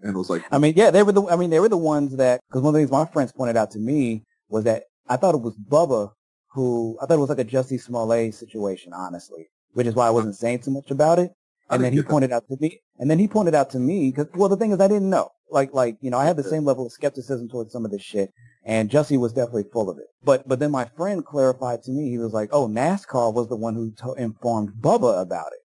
and 0.00 0.16
was 0.16 0.28
like, 0.30 0.44
I 0.50 0.58
mean, 0.58 0.74
yeah, 0.76 0.90
they 0.90 1.02
were 1.02 1.12
the. 1.12 1.22
I 1.28 1.36
mean, 1.36 1.50
they 1.50 1.60
were 1.60 1.68
the 1.68 1.76
ones 1.76 2.16
that 2.16 2.40
because 2.48 2.62
one 2.62 2.70
of 2.70 2.74
the 2.74 2.80
things 2.80 2.90
my 2.90 3.06
friends 3.06 3.32
pointed 3.32 3.56
out 3.56 3.70
to 3.72 3.78
me 3.78 4.24
was 4.48 4.64
that 4.64 4.84
I 5.08 5.16
thought 5.16 5.34
it 5.34 5.40
was 5.40 5.56
Bubba 5.56 6.10
who 6.56 6.98
I 7.02 7.06
thought 7.06 7.18
it 7.18 7.20
was 7.20 7.28
like 7.28 7.38
a 7.38 7.44
Jussie 7.44 7.80
Smollett 7.80 8.34
situation, 8.34 8.92
honestly, 8.94 9.46
which 9.76 9.86
is 9.86 9.94
why 9.94 10.06
I 10.06 10.10
wasn't 10.10 10.34
saying 10.36 10.60
too 10.60 10.70
much 10.70 10.90
about 10.90 11.18
it. 11.18 11.32
And 11.68 11.84
then 11.84 11.92
he 11.92 12.02
pointed 12.02 12.32
out 12.32 12.44
to 12.48 12.56
me, 12.60 12.80
and 12.98 13.10
then 13.10 13.18
he 13.18 13.28
pointed 13.28 13.54
out 13.54 13.70
to 13.70 13.78
me 13.78 14.10
because 14.10 14.28
well, 14.34 14.48
the 14.48 14.56
thing 14.56 14.72
is, 14.72 14.80
I 14.80 14.88
didn't 14.88 15.10
know. 15.10 15.28
Like, 15.50 15.74
like 15.74 15.96
you 16.00 16.10
know, 16.10 16.18
I 16.18 16.24
had 16.24 16.36
the 16.36 16.44
same 16.44 16.64
level 16.64 16.86
of 16.86 16.92
skepticism 16.92 17.48
towards 17.48 17.72
some 17.72 17.84
of 17.84 17.90
this 17.90 18.02
shit, 18.02 18.32
and 18.64 18.88
Jussie 18.88 19.18
was 19.18 19.32
definitely 19.32 19.66
full 19.72 19.90
of 19.90 19.98
it. 19.98 20.06
But 20.24 20.48
but 20.48 20.60
then 20.60 20.70
my 20.70 20.86
friend 20.96 21.24
clarified 21.24 21.82
to 21.82 21.90
me, 21.92 22.08
he 22.08 22.18
was 22.18 22.32
like, 22.32 22.48
"Oh, 22.52 22.68
NASCAR 22.68 23.34
was 23.34 23.48
the 23.48 23.56
one 23.56 23.74
who 23.74 23.90
to- 24.02 24.14
informed 24.14 24.74
Bubba 24.80 25.20
about 25.20 25.48
it." 25.52 25.60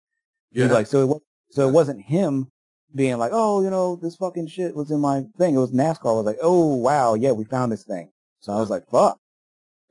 He 0.56 0.62
was 0.62 0.70
Yeah. 0.70 0.76
like, 0.78 0.88
so 0.88 1.02
it 1.02 1.08
was, 1.08 1.22
so 1.52 1.68
it 1.68 1.72
wasn't 1.74 2.02
him 2.06 2.52
being 2.96 3.18
like, 3.18 3.32
oh, 3.34 3.62
you 3.64 3.70
know, 3.70 3.98
this 4.02 4.16
fucking 4.16 4.48
shit 4.48 4.76
was 4.76 4.90
in 4.92 5.00
my 5.02 5.24
thing. 5.38 5.56
It 5.56 5.60
was 5.60 5.72
NASCAR 5.72 6.12
I 6.12 6.14
was 6.14 6.26
like, 6.26 6.40
oh 6.42 6.76
wow, 6.76 7.16
yeah, 7.16 7.32
we 7.34 7.44
found 7.44 7.72
this 7.72 7.84
thing. 7.84 8.12
So 8.40 8.54
I 8.54 8.60
was 8.60 8.70
like, 8.70 8.88
fuck. 8.90 9.20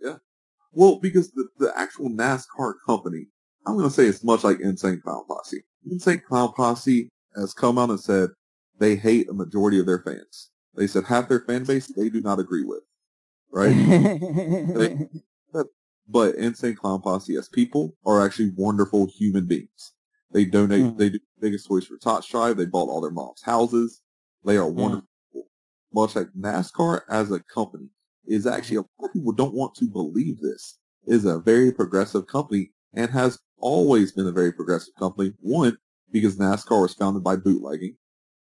Yeah. 0.01 0.17
Well, 0.73 0.99
because 1.01 1.31
the, 1.33 1.49
the 1.59 1.73
actual 1.79 2.09
NASCAR 2.11 2.75
company, 2.87 3.27
I'm 3.67 3.77
going 3.77 3.89
to 3.89 3.95
say 3.95 4.05
it's 4.07 4.23
much 4.25 4.45
like 4.45 4.61
Insane 4.61 5.01
Clown 5.03 5.25
Posse. 5.29 5.63
Insane 5.91 6.23
Clown 6.27 6.53
Posse 6.53 7.09
has 7.35 7.53
come 7.53 7.79
out 7.79 7.91
and 7.91 8.01
said 8.01 8.31
they 8.79 8.95
hate 8.97 9.29
a 9.29 9.33
majority 9.35 9.79
of 9.81 9.87
their 9.87 9.99
fans. 10.01 10.51
They 10.77 10.87
said 10.87 11.05
half 11.05 11.29
their 11.29 11.41
fan 11.41 11.65
base 11.65 11.89
they 11.89 12.09
do 12.09 12.21
not 12.21 12.39
agree 12.39 12.65
with, 12.65 12.83
right? 13.51 15.09
but 16.09 16.35
Insane 16.37 16.77
Clown 16.77 17.01
Posse 17.03 17.37
as 17.37 17.49
people 17.49 17.97
are 18.05 18.25
actually 18.25 18.53
wonderful 18.57 19.09
human 19.09 19.47
beings. 19.47 19.93
They 20.33 20.45
donate, 20.45 20.83
Mhm. 20.85 20.99
they 20.99 21.09
do 21.09 21.19
the 21.19 21.41
biggest 21.41 21.67
toys 21.67 21.87
for 21.87 21.97
Tots 21.97 22.27
Tribe. 22.27 22.57
They 22.57 22.67
bought 22.67 22.89
all 22.89 23.01
their 23.01 23.11
mom's 23.11 23.43
houses. 23.43 24.01
They 24.45 24.57
are 24.57 24.69
wonderful. 24.69 25.09
people. 25.33 25.49
Much 25.93 26.15
like 26.15 26.29
NASCAR 26.39 27.01
as 27.09 27.31
a 27.33 27.41
company 27.41 27.89
is 28.27 28.47
actually, 28.47 28.77
a 28.77 28.81
lot 28.81 29.09
of 29.09 29.13
people 29.13 29.33
don't 29.33 29.55
want 29.55 29.75
to 29.77 29.87
believe 29.87 30.41
this, 30.41 30.79
is 31.07 31.25
a 31.25 31.39
very 31.41 31.73
progressive 31.73 32.27
company 32.27 32.73
and 32.93 33.11
has 33.11 33.39
always 33.59 34.13
been 34.13 34.27
a 34.27 34.33
very 34.33 34.53
progressive 34.53 34.95
company. 34.99 35.33
One, 35.41 35.77
because 36.13 36.37
NASCAR 36.37 36.83
was 36.83 36.95
founded 36.95 37.23
by 37.25 37.37
bootlegging. 37.37 37.97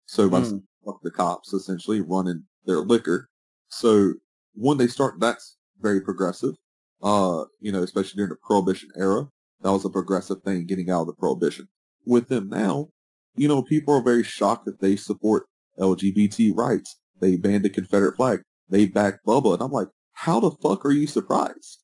So 0.05 0.29
by 0.29 0.41
Mm. 0.41 0.63
fuck 0.85 0.99
the 1.01 1.11
cops 1.11 1.53
essentially 1.53 2.01
running 2.01 2.43
their 2.65 2.79
liquor. 2.81 3.27
So 3.69 4.13
when 4.53 4.77
they 4.77 4.87
start, 4.87 5.19
that's 5.19 5.57
very 5.79 6.01
progressive. 6.01 6.55
Uh, 7.01 7.45
you 7.59 7.71
know, 7.71 7.83
especially 7.83 8.17
during 8.17 8.29
the 8.29 8.37
prohibition 8.37 8.89
era, 8.95 9.27
that 9.61 9.71
was 9.71 9.85
a 9.85 9.89
progressive 9.89 10.41
thing 10.43 10.65
getting 10.65 10.89
out 10.89 11.01
of 11.01 11.07
the 11.07 11.13
prohibition. 11.13 11.67
With 12.05 12.27
them 12.27 12.49
now, 12.49 12.89
you 13.35 13.47
know, 13.47 13.61
people 13.63 13.93
are 13.95 14.01
very 14.01 14.23
shocked 14.23 14.65
that 14.65 14.79
they 14.79 14.95
support 14.95 15.45
LGBT 15.79 16.51
rights. 16.55 16.97
They 17.19 17.35
banned 17.37 17.65
the 17.65 17.69
Confederate 17.69 18.15
flag. 18.15 18.41
They 18.69 18.85
back 18.85 19.23
Bubba. 19.25 19.53
And 19.53 19.61
I'm 19.63 19.71
like, 19.71 19.89
how 20.13 20.39
the 20.39 20.51
fuck 20.51 20.85
are 20.85 20.91
you 20.91 21.07
surprised? 21.07 21.79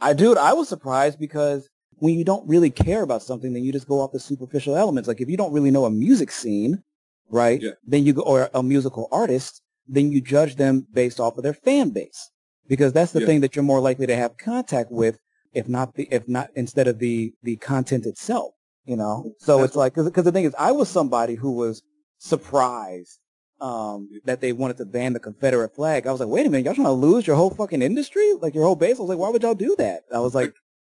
I 0.00 0.12
dude, 0.12 0.38
I 0.38 0.52
was 0.52 0.68
surprised 0.68 1.18
because 1.18 1.68
when 2.00 2.14
you 2.14 2.24
don't 2.24 2.46
really 2.48 2.70
care 2.70 3.02
about 3.02 3.22
something, 3.22 3.52
then 3.52 3.64
you 3.64 3.72
just 3.72 3.88
go 3.88 4.00
off 4.00 4.12
the 4.12 4.20
superficial 4.20 4.76
elements. 4.76 5.08
Like 5.08 5.20
if 5.20 5.28
you 5.28 5.36
don't 5.36 5.52
really 5.52 5.70
know 5.70 5.84
a 5.84 5.90
music 5.90 6.30
scene, 6.30 6.82
right? 7.30 7.60
Yeah. 7.60 7.72
Then 7.86 8.04
you 8.04 8.12
go 8.12 8.22
or 8.22 8.50
a 8.54 8.62
musical 8.62 9.08
artist, 9.10 9.62
then 9.86 10.12
you 10.12 10.20
judge 10.20 10.56
them 10.56 10.86
based 10.92 11.20
off 11.20 11.36
of 11.36 11.42
their 11.42 11.54
fan 11.54 11.90
base. 11.90 12.30
Because 12.66 12.92
that's 12.92 13.12
the 13.12 13.20
Yeah. 13.20 13.26
thing 13.26 13.40
that 13.40 13.56
you're 13.56 13.62
more 13.62 13.80
likely 13.80 14.06
to 14.06 14.14
have 14.16 14.36
contact 14.36 14.90
with, 14.92 15.18
if 15.54 15.68
not 15.68 15.94
the 15.94 16.06
if 16.10 16.28
not 16.28 16.50
instead 16.54 16.86
of 16.86 16.98
the 16.98 17.32
the 17.42 17.56
content 17.56 18.06
itself. 18.06 18.52
You 18.84 18.96
know? 18.96 19.32
So 19.38 19.58
That's 19.58 19.70
it's 19.70 19.76
like 19.76 19.94
because 19.94 20.24
the 20.24 20.32
thing 20.32 20.44
is 20.44 20.54
I 20.58 20.72
was 20.72 20.88
somebody 20.88 21.34
who 21.34 21.52
was 21.52 21.82
surprised 22.18 23.18
um, 23.60 24.08
that 24.24 24.40
they 24.40 24.52
wanted 24.52 24.76
to 24.76 24.84
ban 24.84 25.14
the 25.14 25.20
Confederate 25.20 25.74
flag. 25.74 26.06
I 26.06 26.12
was 26.12 26.20
like, 26.20 26.28
wait 26.28 26.46
a 26.46 26.50
minute, 26.50 26.64
y'all 26.66 26.74
trying 26.74 26.86
to 26.86 26.92
lose 26.92 27.26
your 27.26 27.36
whole 27.36 27.50
fucking 27.50 27.82
industry? 27.82 28.34
Like 28.40 28.54
your 28.54 28.64
whole 28.64 28.76
base? 28.76 28.98
I 28.98 29.02
was 29.02 29.08
like, 29.08 29.18
why 29.18 29.30
would 29.30 29.42
y'all 29.42 29.54
do 29.54 29.74
that? 29.78 30.02
I 30.14 30.20
was 30.20 30.34
like, 30.34 30.54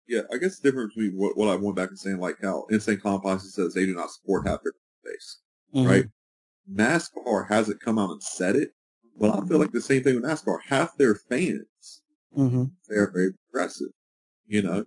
Yeah, 0.08 0.22
I 0.32 0.38
guess 0.38 0.58
the 0.58 0.68
difference 0.70 0.94
between 0.94 1.16
what, 1.18 1.36
what 1.36 1.48
I 1.48 1.54
went 1.56 1.76
back 1.76 1.90
and 1.90 1.98
saying, 1.98 2.18
like 2.18 2.36
how 2.42 2.64
Insane 2.70 2.98
Clown 2.98 3.20
Posse 3.20 3.48
says 3.48 3.74
they 3.74 3.84
do 3.86 3.94
not 3.94 4.10
support 4.10 4.46
half 4.48 4.62
their 4.62 4.72
base. 5.04 5.38
mhm. 5.74 5.86
right? 5.88 6.04
NASCAR 6.72 7.48
hasn't 7.48 7.80
come 7.80 7.98
out 7.98 8.10
and 8.10 8.22
said 8.22 8.56
it, 8.56 8.72
but 9.18 9.30
I 9.36 9.46
feel 9.46 9.58
like 9.58 9.72
the 9.72 9.80
same 9.80 10.02
thing 10.02 10.16
with 10.16 10.24
NASCAR. 10.24 10.58
Half 10.66 10.96
their 10.96 11.14
fans, 11.14 12.02
hmm 12.34 12.64
they're 12.88 13.10
very 13.10 13.32
progressive, 13.50 13.88
you 14.46 14.62
know? 14.62 14.84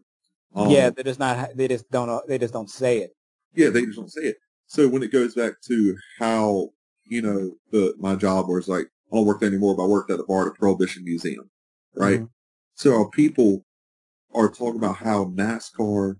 Um, 0.55 0.69
yeah, 0.69 0.89
they 0.89 1.03
just 1.03 1.19
not. 1.19 1.55
They 1.55 1.67
just 1.67 1.89
don't. 1.91 2.27
They 2.27 2.37
just 2.37 2.53
don't 2.53 2.69
say 2.69 2.99
it. 2.99 3.11
yeah, 3.53 3.69
they 3.69 3.85
just 3.85 3.97
don't 3.97 4.11
say 4.11 4.21
it. 4.21 4.37
So 4.67 4.87
when 4.87 5.01
it 5.03 5.11
goes 5.11 5.33
back 5.35 5.53
to 5.67 5.95
how, 6.19 6.69
you 7.05 7.21
know, 7.21 7.55
the 7.71 7.93
my 7.99 8.15
job 8.15 8.47
was 8.47 8.67
like, 8.67 8.87
I 9.11 9.15
don't 9.15 9.25
work 9.25 9.39
there 9.39 9.49
anymore, 9.49 9.75
but 9.75 9.83
I 9.83 9.87
worked 9.87 10.11
at 10.11 10.17
the 10.17 10.23
Bar 10.23 10.51
Prohibition 10.51 11.03
Museum, 11.03 11.49
right? 11.95 12.21
Mhm. 12.21 12.29
So 12.75 13.05
people 13.05 13.63
are 14.33 14.49
talking 14.49 14.77
about 14.77 14.97
how 14.97 15.25
NASCAR, 15.25 16.15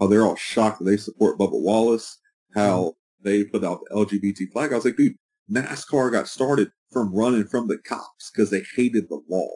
how 0.00 0.06
they're 0.06 0.24
all 0.24 0.36
shocked 0.36 0.78
that 0.78 0.84
they 0.84 0.96
support 0.96 1.38
Bubba 1.38 1.60
Wallace, 1.60 2.18
how 2.54 2.94
they 3.22 3.44
put 3.44 3.64
out 3.64 3.80
the 3.88 3.94
LGBT 3.94 4.52
flag. 4.52 4.72
I 4.72 4.76
was 4.76 4.84
like, 4.84 4.96
dude, 4.96 5.16
NASCAR 5.50 6.12
got 6.12 6.28
started 6.28 6.70
from 6.90 7.14
running 7.14 7.44
from 7.44 7.68
the 7.68 7.78
cops 7.78 8.30
because 8.30 8.50
they 8.50 8.62
hated 8.76 9.08
the 9.08 9.20
law. 9.28 9.48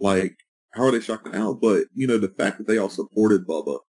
Like, 0.00 0.36
how 0.72 0.84
are 0.84 0.90
they 0.90 1.00
shocked 1.00 1.32
now? 1.32 1.52
But, 1.52 1.84
you 1.94 2.06
know, 2.06 2.18
the 2.18 2.28
fact 2.28 2.58
that 2.58 2.66
they 2.66 2.78
all 2.78 2.88
supported 2.88 3.46
Bubba, 3.46 3.80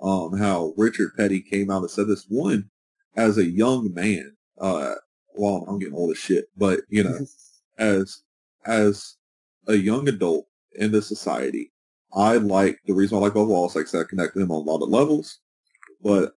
um, 0.00 0.38
how 0.38 0.74
Richard 0.76 1.12
Petty 1.16 1.40
came 1.40 1.70
out 1.70 1.82
and 1.82 1.90
said 1.90 2.08
this 2.08 2.26
one 2.28 2.70
as 3.16 3.38
a 3.38 3.44
young 3.44 3.92
man, 3.92 4.36
uh, 4.60 4.94
well, 5.34 5.64
I'm 5.68 5.78
getting 5.78 5.94
old 5.94 6.10
as 6.12 6.18
shit, 6.18 6.46
but, 6.56 6.80
you 6.88 7.04
know, 7.04 7.18
as 7.78 8.22
as 8.64 9.16
a 9.66 9.76
young 9.76 10.08
adult 10.08 10.46
in 10.72 10.92
the 10.92 11.02
society, 11.02 11.72
I 12.14 12.36
like 12.36 12.78
the 12.86 12.94
reason 12.94 13.18
I 13.18 13.20
like 13.20 13.32
Bubba 13.34 13.48
Wallace, 13.48 13.74
like 13.76 13.94
I 13.94 14.04
connect 14.08 14.34
with 14.34 14.44
him 14.44 14.50
on 14.50 14.66
a 14.66 14.70
lot 14.70 14.82
of 14.82 14.88
levels, 14.88 15.40
but 16.02 16.32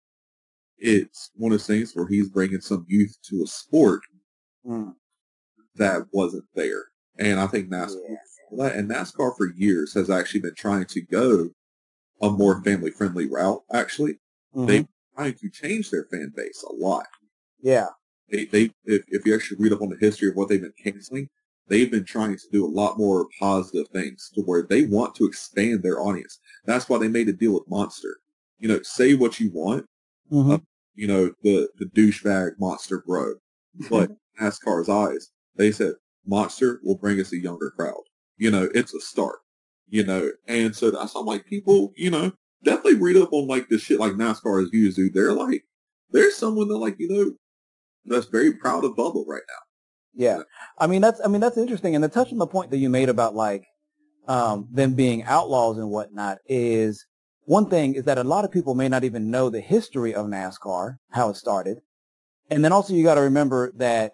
it's 0.79 1.31
one 1.35 1.53
of 1.53 1.59
those 1.59 1.67
things 1.67 1.93
where 1.95 2.07
he's 2.09 2.29
bringing 2.29 2.61
some 2.61 2.85
youth 2.89 3.17
to 3.25 3.43
a 3.43 3.47
sport 3.47 4.01
Mm. 4.67 4.95
that 5.77 6.03
wasn't 6.13 6.45
there, 6.55 6.85
and 7.19 7.41
I 7.41 7.47
think 7.47 7.71
NASCAR 7.71 7.97
and 8.77 8.91
NASCAR 8.91 9.35
for 9.37 9.47
years 9.55 9.95
has 9.95 10.11
actually 10.11 10.41
been 10.41 10.55
trying 10.55 10.85
to 10.87 11.01
go 11.01 11.51
a 12.21 12.29
more 12.31 12.63
family 12.63 12.91
friendly 12.91 13.27
route. 13.27 13.63
Actually, 13.73 14.19
Mhm. 14.55 14.67
they 14.67 14.89
trying 15.15 15.35
to 15.35 15.49
change 15.51 15.91
their 15.91 16.05
fan 16.05 16.33
base 16.37 16.63
a 16.63 16.73
lot. 16.75 17.07
yeah. 17.63 17.89
they, 18.29 18.45
they 18.45 18.71
if, 18.85 19.03
if 19.09 19.27
you 19.27 19.35
actually 19.35 19.57
read 19.59 19.73
up 19.73 19.81
on 19.83 19.89
the 19.89 19.97
history 19.97 20.29
of 20.29 20.37
what 20.37 20.49
they've 20.49 20.61
been 20.61 20.73
canceling, 20.83 21.29
they've 21.71 21.91
been 21.91 22.05
trying 22.05 22.37
to 22.37 22.45
do 22.53 22.67
a 22.67 22.69
lot 22.69 22.99
more 22.99 23.27
positive 23.39 23.89
things 23.89 24.31
to 24.35 24.43
where 24.43 24.63
they 24.69 24.85
want 24.85 25.15
to 25.15 25.25
expand 25.25 25.83
their 25.83 26.01
audience. 26.01 26.39
That's 26.67 26.89
why 26.89 26.99
they 26.99 27.09
made 27.09 27.29
a 27.29 27.33
deal 27.33 27.55
with 27.55 27.71
Monster. 27.71 28.19
You 28.59 28.69
know, 28.69 28.83
say 28.83 29.15
what 29.15 29.41
you 29.41 29.51
want, 29.55 29.87
Mhm. 30.31 30.63
you 30.95 31.07
know, 31.07 31.33
the, 31.43 31.71
the 31.79 31.87
douchebag 31.87 32.59
Monster 32.59 33.03
bro. 33.07 33.35
But 33.89 34.11
NASCAR's 34.41 34.89
eyes, 34.91 35.31
they 35.57 35.73
said 35.73 35.95
Monster 36.27 36.81
will 36.85 36.99
bring 36.99 37.19
us 37.21 37.33
a 37.33 37.39
younger 37.41 37.71
crowd. 37.71 38.03
You 38.37 38.51
know, 38.51 38.69
it's 38.75 38.93
a 38.93 39.01
start. 39.01 39.39
You 39.89 40.05
know, 40.05 40.31
and 40.47 40.77
so 40.77 40.91
that's 40.91 41.15
I'm 41.17 41.25
like 41.27 41.47
people, 41.47 41.93
you 41.97 42.11
know, 42.11 42.33
definitely 42.63 43.01
read 43.01 43.17
up 43.17 43.33
on 43.33 43.49
like 43.49 43.69
the 43.69 43.79
shit 43.79 43.99
like 43.99 44.13
NASCAR 44.13 44.63
is 44.63 44.71
used, 44.73 44.97
to. 44.97 45.11
They're 45.11 45.33
like 45.33 45.65
there's 46.11 46.37
someone 46.37 46.69
that 46.69 46.77
like, 46.79 46.97
you 46.99 47.09
know, 47.09 47.33
that's 48.05 48.27
very 48.27 48.53
proud 48.53 48.85
of 48.85 48.93
Bubba 48.93 49.25
right 49.27 49.43
now. 49.49 49.63
Yeah. 50.15 50.43
I 50.79 50.87
mean 50.87 51.01
that's 51.01 51.21
I 51.25 51.29
mean 51.29 51.41
that's 51.41 51.57
interesting. 51.59 51.95
And 51.95 52.03
to 52.03 52.09
touch 52.09 52.33
on 52.33 52.39
the 52.39 52.47
point 52.47 52.71
that 52.71 52.79
you 52.79 52.89
made 52.89 53.09
about 53.09 53.35
like 53.35 53.65
um 54.29 54.69
them 54.71 54.95
being 54.95 55.23
outlaws 55.25 55.79
and 55.79 55.91
whatnot 55.91 56.39
is 56.47 57.05
one 57.45 57.69
thing 57.69 57.95
is 57.95 58.05
that 58.05 58.19
a 58.19 58.25
lot 58.25 58.45
of 58.45 58.53
people 58.53 58.75
may 58.75 58.89
not 58.89 59.05
even 59.05 59.31
know 59.31 59.51
the 59.51 59.61
history 59.61 60.15
of 60.15 60.27
NASCAR, 60.27 60.97
how 61.11 61.31
it 61.31 61.37
started. 61.37 61.79
And 62.51 62.65
then 62.65 62.73
also 62.73 62.95
you 62.95 63.05
gotta 63.05 63.23
remember 63.23 63.73
that 63.77 64.13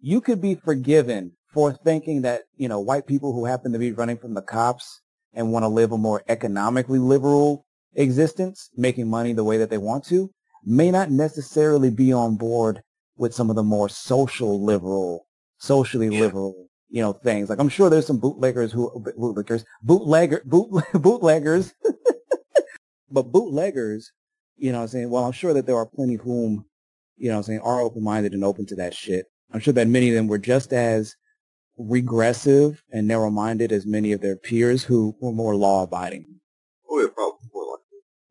you 0.00 0.20
could 0.20 0.40
be 0.40 0.54
forgiven 0.54 1.32
for 1.52 1.72
thinking 1.72 2.22
that, 2.22 2.42
you 2.56 2.68
know, 2.68 2.80
white 2.80 3.06
people 3.06 3.32
who 3.32 3.46
happen 3.46 3.72
to 3.72 3.78
be 3.78 3.92
running 3.92 4.18
from 4.18 4.34
the 4.34 4.42
cops 4.42 5.00
and 5.32 5.52
want 5.52 5.62
to 5.62 5.68
live 5.68 5.92
a 5.92 5.98
more 5.98 6.22
economically 6.28 6.98
liberal 6.98 7.64
existence, 7.94 8.68
making 8.76 9.08
money 9.08 9.32
the 9.32 9.44
way 9.44 9.56
that 9.56 9.70
they 9.70 9.78
want 9.78 10.04
to, 10.04 10.30
may 10.64 10.90
not 10.90 11.10
necessarily 11.10 11.90
be 11.90 12.12
on 12.12 12.36
board 12.36 12.82
with 13.16 13.34
some 13.34 13.48
of 13.48 13.56
the 13.56 13.62
more 13.62 13.88
social 13.88 14.62
liberal, 14.62 15.25
socially 15.58 16.08
Yeah. 16.08 16.20
liberal, 16.20 16.68
you 16.88 17.00
know, 17.02 17.12
things. 17.12 17.48
Like 17.48 17.58
I'm 17.58 17.68
sure 17.68 17.90
there's 17.90 18.06
some 18.06 18.18
bootleggers 18.20 18.72
who 18.72 18.90
uh, 18.90 19.12
bootleggers, 19.16 19.64
bootlegger, 19.82 20.42
boot, 20.44 20.70
bootleggers, 20.94 21.74
but 23.10 23.30
bootleggers, 23.32 24.12
you 24.56 24.72
know, 24.72 24.78
what 24.78 24.82
I'm 24.84 24.88
saying. 24.88 25.10
Well, 25.10 25.24
I'm 25.24 25.32
sure 25.32 25.52
that 25.54 25.66
there 25.66 25.76
are 25.76 25.86
plenty 25.86 26.14
whom, 26.16 26.64
you 27.16 27.28
know, 27.28 27.34
what 27.34 27.38
I'm 27.38 27.42
saying 27.44 27.60
are 27.60 27.80
open-minded 27.80 28.32
and 28.32 28.44
open 28.44 28.66
to 28.66 28.76
that 28.76 28.94
shit. 28.94 29.26
I'm 29.52 29.60
sure 29.60 29.74
that 29.74 29.88
many 29.88 30.08
of 30.08 30.14
them 30.14 30.26
were 30.28 30.38
just 30.38 30.72
as 30.72 31.14
regressive 31.78 32.82
and 32.90 33.06
narrow-minded 33.06 33.70
as 33.72 33.86
many 33.86 34.12
of 34.12 34.20
their 34.20 34.36
peers 34.36 34.82
who 34.84 35.14
were 35.20 35.32
more 35.32 35.54
law-abiding. 35.54 36.24
Oh 36.90 37.00
yeah, 37.00 37.08
probably 37.14 37.38
more 37.52 37.64
like 37.72 37.80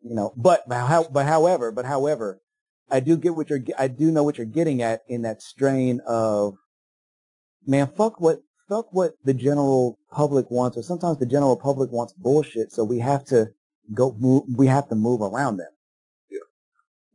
You 0.02 0.16
know, 0.16 0.34
but 0.36 0.68
but 0.68 0.86
how 0.88 1.04
but 1.04 1.26
however, 1.26 1.72
but 1.72 1.86
however, 1.86 2.42
I 2.90 3.00
do 3.00 3.18
get 3.18 3.36
what 3.36 3.50
you're 3.50 3.62
I 3.78 3.88
do 3.88 4.12
know 4.12 4.24
what 4.24 4.38
you're 4.38 4.46
getting 4.46 4.82
at 4.82 5.02
in 5.08 5.22
that 5.24 5.42
strain 5.42 6.02
of 6.08 6.56
man, 7.68 7.88
fuck 7.88 8.20
what 8.20 8.42
fuck 8.68 8.88
what 8.92 9.14
the 9.24 9.34
general 9.34 10.00
public 10.12 10.50
wants, 10.50 10.78
or 10.78 10.84
sometimes 10.84 11.20
the 11.20 11.26
general 11.26 11.56
public 11.56 11.92
wants 11.92 12.14
bullshit, 12.14 12.72
so 12.72 12.84
we 12.84 13.00
have 13.00 13.24
to 13.26 13.50
go 13.94 14.16
move, 14.20 14.44
we 14.56 14.68
have 14.68 14.88
to 14.90 14.96
move 14.96 15.22
around 15.22 15.58
them. 15.58 15.70
Yeah. 16.30 16.40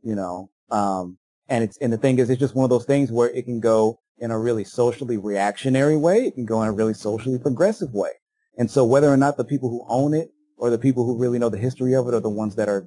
You 0.03 0.15
know, 0.15 0.49
um, 0.69 1.17
and 1.49 1.63
it's 1.63 1.77
and 1.77 1.91
the 1.91 1.97
thing 1.97 2.19
is, 2.19 2.29
it's 2.29 2.39
just 2.39 2.55
one 2.55 2.63
of 2.63 2.69
those 2.69 2.85
things 2.85 3.11
where 3.11 3.29
it 3.29 3.45
can 3.45 3.59
go 3.59 3.99
in 4.17 4.31
a 4.31 4.39
really 4.39 4.63
socially 4.63 5.17
reactionary 5.17 5.97
way, 5.97 6.27
it 6.27 6.35
can 6.35 6.45
go 6.45 6.61
in 6.61 6.67
a 6.67 6.71
really 6.71 6.93
socially 6.93 7.39
progressive 7.39 7.93
way, 7.93 8.11
and 8.57 8.69
so 8.69 8.85
whether 8.85 9.11
or 9.11 9.17
not 9.17 9.37
the 9.37 9.45
people 9.45 9.69
who 9.69 9.85
own 9.87 10.13
it 10.13 10.29
or 10.57 10.69
the 10.69 10.77
people 10.77 11.05
who 11.05 11.17
really 11.17 11.39
know 11.39 11.49
the 11.49 11.57
history 11.57 11.95
of 11.95 12.07
it 12.07 12.13
are 12.13 12.19
the 12.19 12.29
ones 12.29 12.55
that 12.55 12.69
are, 12.69 12.85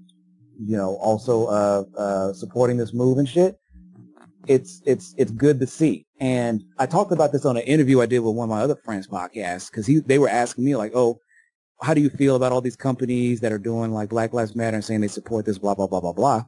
you 0.60 0.76
know, 0.76 0.94
also 0.96 1.46
uh, 1.46 1.84
uh, 1.98 2.32
supporting 2.32 2.76
this 2.76 2.94
move 2.94 3.18
and 3.18 3.28
shit 3.28 3.58
it's 4.46 4.82
it's 4.84 5.14
it's 5.16 5.30
good 5.30 5.60
to 5.60 5.66
see. 5.66 6.03
And 6.20 6.64
I 6.78 6.86
talked 6.86 7.12
about 7.12 7.32
this 7.32 7.44
on 7.44 7.56
an 7.56 7.64
interview 7.64 8.00
I 8.00 8.06
did 8.06 8.20
with 8.20 8.34
one 8.34 8.48
of 8.48 8.56
my 8.56 8.62
other 8.62 8.76
friends' 8.76 9.08
podcasts 9.08 9.70
because 9.70 9.90
they 10.04 10.18
were 10.18 10.28
asking 10.28 10.64
me 10.64 10.76
like, 10.76 10.92
oh, 10.94 11.18
how 11.82 11.94
do 11.94 12.00
you 12.00 12.10
feel 12.10 12.36
about 12.36 12.52
all 12.52 12.60
these 12.60 12.76
companies 12.76 13.40
that 13.40 13.52
are 13.52 13.58
doing 13.58 13.92
like 13.92 14.08
Black 14.08 14.32
Lives 14.32 14.54
Matter 14.54 14.76
and 14.76 14.84
saying 14.84 15.00
they 15.00 15.08
support 15.08 15.44
this, 15.44 15.58
blah 15.58 15.74
blah 15.74 15.86
blah 15.86 16.00
blah 16.00 16.12
blah. 16.12 16.44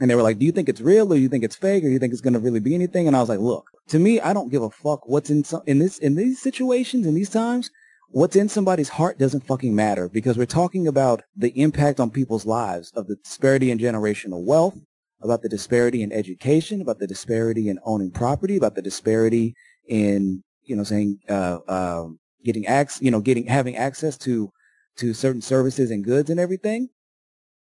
And 0.00 0.10
they 0.10 0.16
were 0.16 0.22
like, 0.22 0.38
do 0.38 0.46
you 0.46 0.52
think 0.52 0.68
it's 0.68 0.80
real 0.80 1.12
or 1.12 1.16
do 1.16 1.22
you 1.22 1.28
think 1.28 1.44
it's 1.44 1.54
fake 1.54 1.84
or 1.84 1.86
do 1.86 1.92
you 1.92 1.98
think 2.00 2.12
it's 2.12 2.22
going 2.22 2.32
to 2.32 2.40
really 2.40 2.58
be 2.58 2.74
anything? 2.74 3.06
And 3.06 3.16
I 3.16 3.20
was 3.20 3.28
like, 3.28 3.38
look, 3.38 3.70
to 3.88 3.98
me, 3.98 4.20
I 4.20 4.32
don't 4.32 4.50
give 4.50 4.62
a 4.62 4.70
fuck 4.70 5.08
what's 5.08 5.30
in 5.30 5.44
in 5.66 5.78
this 5.78 5.98
in 5.98 6.16
these 6.16 6.40
situations 6.40 7.06
in 7.06 7.14
these 7.14 7.30
times. 7.30 7.70
What's 8.08 8.36
in 8.36 8.48
somebody's 8.48 8.90
heart 8.90 9.18
doesn't 9.18 9.46
fucking 9.46 9.74
matter 9.74 10.08
because 10.08 10.38
we're 10.38 10.46
talking 10.46 10.86
about 10.86 11.22
the 11.36 11.50
impact 11.60 11.98
on 11.98 12.10
people's 12.10 12.46
lives 12.46 12.92
of 12.92 13.08
the 13.08 13.16
disparity 13.16 13.72
in 13.72 13.78
generational 13.78 14.44
wealth, 14.44 14.78
about 15.24 15.42
the 15.42 15.48
disparity 15.48 16.02
in 16.02 16.12
education, 16.12 16.82
about 16.82 16.98
the 16.98 17.06
disparity 17.06 17.68
in 17.68 17.78
owning 17.84 18.10
property, 18.10 18.56
about 18.58 18.74
the 18.74 18.82
disparity 18.82 19.54
in, 19.88 20.44
you 20.62 20.76
know, 20.76 20.84
saying, 20.84 21.18
uh, 21.28 21.58
uh, 21.66 22.06
getting 22.44 22.66
access, 22.66 23.00
you 23.02 23.10
know, 23.10 23.20
getting, 23.20 23.46
having 23.46 23.74
access 23.74 24.18
to, 24.18 24.50
to 24.96 25.14
certain 25.14 25.40
services 25.40 25.90
and 25.90 26.04
goods 26.04 26.28
and 26.28 26.38
everything. 26.38 26.88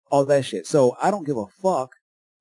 All 0.09 0.25
that 0.25 0.45
shit. 0.45 0.65
So 0.65 0.95
I 1.01 1.11
don't 1.11 1.25
give 1.25 1.37
a 1.37 1.45
fuck 1.61 1.91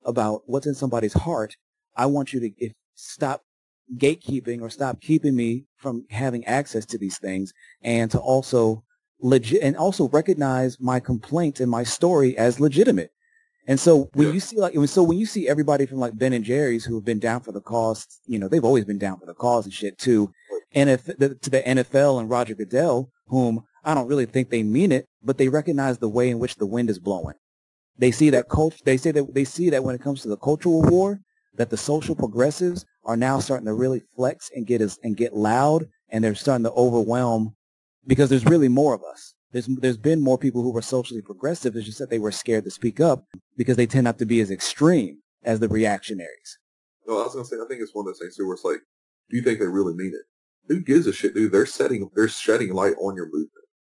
about 0.05 0.43
what's 0.45 0.65
in 0.65 0.73
somebody's 0.73 1.13
heart. 1.13 1.55
I 1.95 2.05
want 2.05 2.31
you 2.31 2.39
to 2.39 2.51
if, 2.57 2.71
stop 2.95 3.41
gatekeeping 3.97 4.61
or 4.61 4.69
stop 4.69 5.01
keeping 5.01 5.35
me 5.35 5.65
from 5.75 6.05
having 6.09 6.45
access 6.45 6.85
to 6.85 6.97
these 6.97 7.17
things 7.19 7.51
and 7.81 8.09
to 8.11 8.19
also 8.19 8.83
legit 9.19 9.61
and 9.61 9.75
also 9.75 10.07
recognize 10.09 10.79
my 10.79 10.99
complaint 10.99 11.59
and 11.59 11.69
my 11.69 11.83
story 11.83 12.37
as 12.37 12.61
legitimate. 12.61 13.11
And 13.71 13.79
so 13.79 14.09
when 14.15 14.27
Yeah. 14.27 14.33
you 14.33 14.39
see 14.41 14.57
like, 14.57 14.73
so 14.89 15.01
when 15.01 15.17
you 15.17 15.25
see 15.25 15.47
everybody 15.47 15.85
from 15.85 15.99
like 15.99 16.17
Ben 16.17 16.33
and 16.33 16.43
Jerry's 16.43 16.83
who 16.83 16.95
have 16.95 17.05
been 17.05 17.19
down 17.19 17.39
for 17.39 17.53
the 17.53 17.61
cause, 17.61 18.05
you 18.25 18.37
know, 18.37 18.49
they've 18.49 18.65
always 18.65 18.83
been 18.83 18.97
down 18.97 19.17
for 19.17 19.25
the 19.25 19.33
cause 19.33 19.63
and 19.63 19.73
shit 19.73 19.97
too. 19.97 20.29
And 20.73 20.89
if 20.89 21.05
the, 21.05 21.35
to 21.35 21.49
the 21.49 21.61
NFL 21.61 22.19
and 22.19 22.29
Roger 22.29 22.53
Goodell, 22.53 23.09
whom 23.27 23.63
I 23.85 23.93
don't 23.93 24.09
really 24.09 24.25
think 24.25 24.49
they 24.49 24.61
mean 24.61 24.91
it, 24.91 25.05
but 25.23 25.37
they 25.37 25.47
recognize 25.47 25.99
the 25.99 26.09
way 26.09 26.29
in 26.29 26.37
which 26.37 26.57
the 26.57 26.65
wind 26.65 26.89
is 26.89 26.99
blowing. 26.99 27.35
They 27.97 28.11
see 28.11 28.29
that 28.31 28.49
cult, 28.49 28.75
they 28.83 28.97
say 28.97 29.11
that 29.11 29.33
they 29.33 29.45
see 29.45 29.69
that 29.69 29.85
when 29.85 29.95
it 29.95 30.01
comes 30.01 30.21
to 30.23 30.27
the 30.27 30.35
cultural 30.35 30.81
war, 30.81 31.21
that 31.55 31.69
the 31.69 31.77
social 31.77 32.13
progressives 32.13 32.83
are 33.05 33.15
now 33.15 33.39
starting 33.39 33.67
to 33.67 33.73
really 33.73 34.01
flex 34.17 34.49
and 34.53 34.67
get 34.67 34.81
as, 34.81 34.99
and 35.01 35.15
get 35.15 35.33
loud 35.33 35.87
and 36.09 36.21
they're 36.21 36.35
starting 36.35 36.65
to 36.65 36.71
overwhelm 36.73 37.55
because 38.05 38.29
there's 38.29 38.43
really 38.45 38.67
more 38.67 38.93
of 38.93 39.01
us. 39.09 39.33
There's 39.53 39.67
there's 39.67 39.97
been 39.97 40.21
more 40.21 40.37
people 40.37 40.61
who 40.61 40.71
were 40.71 40.81
socially 40.81 41.21
progressive. 41.21 41.75
It's 41.75 41.85
just 41.85 41.99
that 41.99 42.09
they 42.09 42.19
were 42.19 42.31
scared 42.31 42.63
to 42.65 42.71
speak 42.71 42.99
up 42.99 43.23
because 43.61 43.77
they 43.77 43.85
tend 43.85 44.05
not 44.05 44.17
to 44.17 44.25
be 44.25 44.41
as 44.41 44.49
extreme 44.49 45.19
as 45.43 45.59
the 45.59 45.67
reactionaries. 45.67 46.57
No, 47.05 47.19
I 47.19 47.25
was 47.25 47.33
gonna 47.33 47.45
say 47.45 47.57
I 47.57 47.67
think 47.67 47.79
it's 47.79 47.93
one 47.93 48.07
of 48.07 48.07
those 48.07 48.19
things 48.19 48.35
too 48.35 48.47
where 48.47 48.55
it's 48.55 48.63
like, 48.63 48.79
do 49.29 49.37
you 49.37 49.43
think 49.43 49.59
they 49.59 49.67
really 49.67 49.93
mean 49.93 50.13
it? 50.15 50.25
Who 50.67 50.81
gives 50.81 51.05
a 51.05 51.13
shit, 51.13 51.35
dude? 51.35 51.51
They're 51.51 51.67
setting, 51.67 52.09
they're 52.15 52.27
shedding 52.27 52.73
light 52.73 52.95
on 52.99 53.15
your 53.15 53.25
movement. 53.25 53.51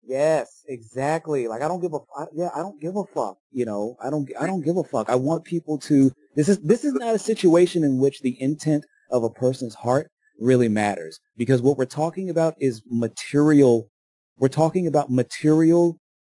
Yes, 0.02 0.64
exactly. 0.66 1.46
Like 1.46 1.62
I 1.62 1.68
don't 1.68 1.80
give 1.80 1.94
a 1.94 2.00
I, 2.16 2.24
yeah, 2.34 2.48
I 2.52 2.58
don't 2.58 2.80
give 2.80 2.96
a 2.96 3.04
fuck. 3.04 3.38
You 3.52 3.64
know, 3.64 3.94
I 4.02 4.10
don't 4.10 4.28
I 4.40 4.46
don't 4.46 4.62
give 4.62 4.76
a 4.76 4.82
fuck. 4.82 5.08
I 5.08 5.14
want 5.14 5.44
people 5.44 5.78
to. 5.78 6.10
This 6.34 6.48
is 6.48 6.58
this 6.58 6.84
is 6.84 6.94
not 6.94 7.14
a 7.14 7.20
situation 7.20 7.84
in 7.84 7.98
which 7.98 8.20
the 8.20 8.36
intent 8.40 8.84
of 9.12 9.22
a 9.22 9.30
person's 9.30 9.76
heart 9.76 10.10
really 10.40 10.68
matters 10.68 11.20
because 11.36 11.62
what 11.62 11.78
we're 11.78 11.84
talking 11.84 12.28
about 12.28 12.54
is 12.58 12.82
material. 12.90 13.88
We're 14.38 14.48
talking 14.48 14.88
about 14.88 15.08
material 15.08 15.98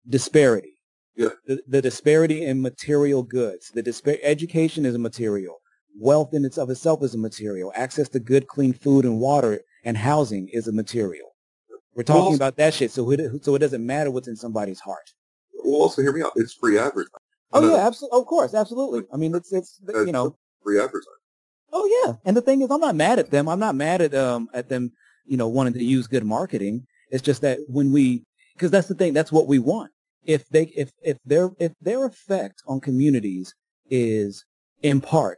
disparity. 0.09 0.72
Yeah. 1.15 1.29
The, 1.45 1.61
the 1.67 1.81
disparity 1.81 2.45
in 2.45 2.61
material 2.61 3.23
goods. 3.23 3.69
The 3.69 3.83
dispar- 3.83 4.19
education 4.23 4.85
is 4.85 4.95
a 4.95 4.99
material. 4.99 5.57
Wealth 5.99 6.33
in 6.33 6.43
its 6.43 6.57
of 6.57 6.69
itself 6.69 7.03
is 7.03 7.13
a 7.13 7.19
material. 7.19 7.71
Access 7.75 8.09
to 8.09 8.19
good, 8.19 8.47
clean 8.47 8.73
food 8.73 9.05
and 9.05 9.19
water 9.19 9.61
and 9.85 9.95
housing 9.97 10.49
is 10.49 10.67
a 10.67 10.71
material. 10.71 11.35
We're 11.95 12.03
talking 12.03 12.23
Well, 12.25 12.35
about 12.35 12.57
that 12.57 12.73
shit, 12.73 12.89
so 12.89 13.11
it 13.11 13.43
so 13.43 13.53
it 13.53 13.59
doesn't 13.59 13.85
matter 13.85 14.09
what's 14.09 14.27
in 14.27 14.35
somebody's 14.35 14.79
heart. 14.79 15.13
Well, 15.63 15.81
also 15.81 16.01
hear 16.01 16.11
me 16.11 16.23
out. 16.23 16.31
It's 16.35 16.53
free 16.53 16.79
advertising. 16.79 17.11
Oh 17.51 17.61
know 17.61 17.75
yeah, 17.75 17.85
absolutely. 17.85 18.19
Of 18.19 18.25
course, 18.25 18.55
absolutely. 18.55 19.03
I 19.13 19.17
mean, 19.17 19.35
it's 19.35 19.53
it's 19.53 19.79
you 19.87 20.11
know. 20.11 20.35
free 20.63 20.79
advertising. 20.79 21.13
Oh 21.71 22.03
yeah, 22.05 22.13
and 22.25 22.35
the 22.35 22.41
thing 22.41 22.61
is, 22.61 22.71
I'm 22.71 22.81
not 22.81 22.95
mad 22.95 23.19
at 23.19 23.29
them. 23.29 23.47
I'm 23.47 23.59
not 23.59 23.75
mad 23.75 24.01
at 24.01 24.15
um 24.15 24.49
at 24.55 24.69
them, 24.69 24.91
you 25.25 25.37
know, 25.37 25.47
wanting 25.47 25.73
to 25.73 25.83
use 25.83 26.07
good 26.07 26.25
marketing. 26.25 26.87
It's 27.11 27.21
just 27.21 27.41
that 27.41 27.59
when 27.67 27.91
we, 27.91 28.23
because 28.55 28.71
that's 28.71 28.87
the 28.87 28.95
thing, 28.95 29.13
that's 29.13 29.31
what 29.31 29.45
we 29.47 29.59
want. 29.59 29.91
If 30.25 30.47
they, 30.49 30.65
if 30.75 30.91
if 31.03 31.17
their 31.25 31.51
if 31.59 31.73
their 31.81 32.05
effect 32.05 32.61
on 32.67 32.79
communities 32.79 33.53
is 33.89 34.45
in 34.81 35.01
part 35.01 35.37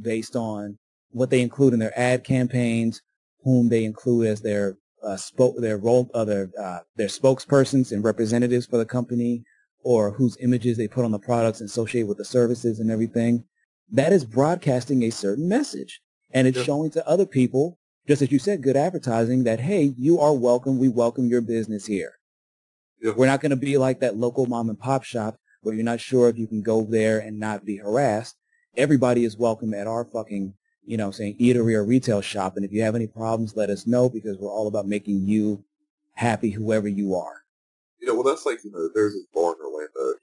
based 0.00 0.36
on 0.36 0.78
what 1.10 1.30
they 1.30 1.40
include 1.42 1.72
in 1.74 1.80
their 1.80 1.98
ad 1.98 2.24
campaigns, 2.24 3.00
whom 3.42 3.68
they 3.68 3.84
include 3.84 4.26
as 4.28 4.40
their 4.40 4.76
uh, 5.02 5.16
spoke 5.16 5.56
their 5.58 5.78
role, 5.78 6.10
uh, 6.14 6.24
their 6.24 6.50
uh, 6.60 6.80
their 6.96 7.08
spokespersons 7.08 7.92
and 7.92 8.04
representatives 8.04 8.66
for 8.66 8.78
the 8.78 8.86
company, 8.86 9.42
or 9.82 10.12
whose 10.12 10.36
images 10.40 10.76
they 10.76 10.88
put 10.88 11.04
on 11.04 11.10
the 11.10 11.18
products 11.18 11.60
and 11.60 11.68
associate 11.68 12.04
with 12.04 12.18
the 12.18 12.24
services 12.24 12.78
and 12.78 12.90
everything 12.90 13.44
that 13.90 14.12
is 14.12 14.24
broadcasting 14.24 15.02
a 15.02 15.10
certain 15.10 15.48
message 15.48 16.00
and 16.32 16.46
it's 16.46 16.58
Yeah. 16.58 16.64
showing 16.64 16.90
to 16.90 17.08
other 17.08 17.26
people 17.26 17.78
just 18.06 18.22
as 18.22 18.30
you 18.30 18.38
said 18.38 18.62
good 18.62 18.76
advertising 18.76 19.44
that 19.44 19.60
hey 19.60 19.92
you 19.98 20.18
are 20.20 20.32
welcome 20.34 20.78
we 20.78 20.88
welcome 20.88 21.26
your 21.28 21.40
business 21.40 21.86
here. 21.86 22.12
We're 23.02 23.26
not 23.26 23.40
going 23.40 23.50
to 23.50 23.56
be 23.56 23.78
like 23.78 24.00
that 24.00 24.16
local 24.16 24.46
mom 24.46 24.68
and 24.68 24.78
pop 24.78 25.04
shop 25.04 25.36
where 25.62 25.74
you're 25.74 25.84
not 25.84 26.00
sure 26.00 26.28
if 26.28 26.38
you 26.38 26.46
can 26.46 26.62
go 26.62 26.82
there 26.82 27.18
and 27.18 27.38
not 27.38 27.64
be 27.64 27.76
harassed 27.76 28.36
everybody 28.76 29.24
is 29.24 29.36
welcome 29.36 29.74
at 29.74 29.86
our 29.86 30.04
fucking 30.04 30.54
you 30.84 30.96
know 30.96 31.10
saying 31.10 31.36
eatery 31.38 31.74
or 31.74 31.84
retail 31.84 32.20
shop 32.20 32.56
and 32.56 32.64
if 32.64 32.72
you 32.72 32.82
have 32.82 32.94
any 32.94 33.06
problems 33.06 33.56
let 33.56 33.70
us 33.70 33.86
know 33.86 34.08
because 34.08 34.38
we're 34.38 34.50
all 34.52 34.68
about 34.68 34.86
making 34.86 35.26
you 35.26 35.62
happy 36.14 36.50
whoever 36.50 36.88
you 36.88 37.14
are 37.14 37.42
You 38.00 38.08
know, 38.08 38.14
well, 38.14 38.24
that's 38.24 38.46
like 38.46 38.64
you 38.64 38.70
know, 38.72 38.88
there's 38.94 39.14
this 39.14 39.26
bar 39.34 39.54
in 39.54 39.60
Orlando. 39.66 40.18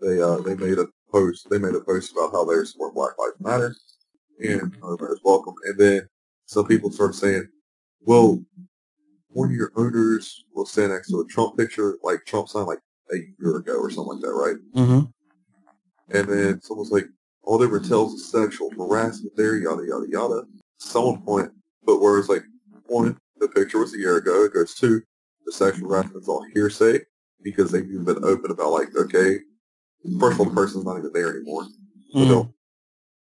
They 0.00 0.22
uh, 0.22 0.38
they 0.42 0.54
made 0.56 0.78
a 0.78 0.88
post. 1.10 1.48
They 1.50 1.58
made 1.58 1.74
a 1.74 1.80
post 1.80 2.12
about 2.12 2.32
how 2.32 2.44
they 2.44 2.62
support 2.64 2.94
Black 2.94 3.12
Lives 3.18 3.40
Matter 3.40 3.76
and 4.40 4.74
everybody's 4.82 5.20
welcome. 5.24 5.54
And 5.64 5.78
then 5.78 6.08
some 6.46 6.66
people 6.66 6.90
started 6.92 7.14
saying, 7.14 7.48
"Well, 8.02 8.42
one 9.34 9.50
of 9.50 9.54
your 9.54 9.72
owners 9.76 10.44
will 10.54 10.66
stand 10.66 10.92
next 10.92 11.10
to 11.10 11.20
a 11.20 11.26
Trump 11.26 11.56
picture, 11.58 11.98
like 12.02 12.24
Trump 12.24 12.48
signed 12.48 12.66
like 12.66 12.80
a 13.12 13.16
year 13.38 13.56
ago 13.56 13.74
or 13.74 13.90
something 13.90 14.14
like 14.14 14.22
that, 14.22 14.32
right?" 14.32 14.56
mm-hmm. 14.74 15.00
And 16.10 16.28
then 16.28 16.60
someone's 16.62 16.90
like, 16.90 17.06
all 17.42 17.58
they 17.58 17.66
were 17.66 17.80
tells 17.80 18.14
is 18.14 18.30
sexual 18.30 18.70
harassment 18.70 19.36
there, 19.36 19.56
yada, 19.56 19.82
yada, 19.86 20.06
yada. 20.08 20.42
Someone 20.78 21.22
point, 21.22 21.50
but 21.84 21.98
where 22.00 22.18
it's 22.18 22.28
like, 22.28 22.44
one, 22.86 23.18
the 23.38 23.48
picture 23.48 23.78
was 23.78 23.94
a 23.94 23.98
year 23.98 24.16
ago. 24.16 24.44
It 24.44 24.54
goes 24.54 24.74
two, 24.74 25.02
the 25.46 25.52
sexual 25.52 25.88
harassment's 25.90 26.28
all 26.28 26.44
hearsay 26.54 27.00
because 27.42 27.70
they've 27.70 27.84
even 27.90 28.04
been 28.04 28.24
open 28.24 28.50
about 28.50 28.72
like, 28.72 28.94
okay, 28.96 29.38
first 30.20 30.34
of 30.34 30.40
all, 30.40 30.46
the 30.46 30.54
person's 30.54 30.84
not 30.84 30.98
even 30.98 31.12
there 31.12 31.30
anymore. 31.34 31.64
So 32.12 32.18
Mm-hmm. 32.18 32.28
they'll- 32.28 32.54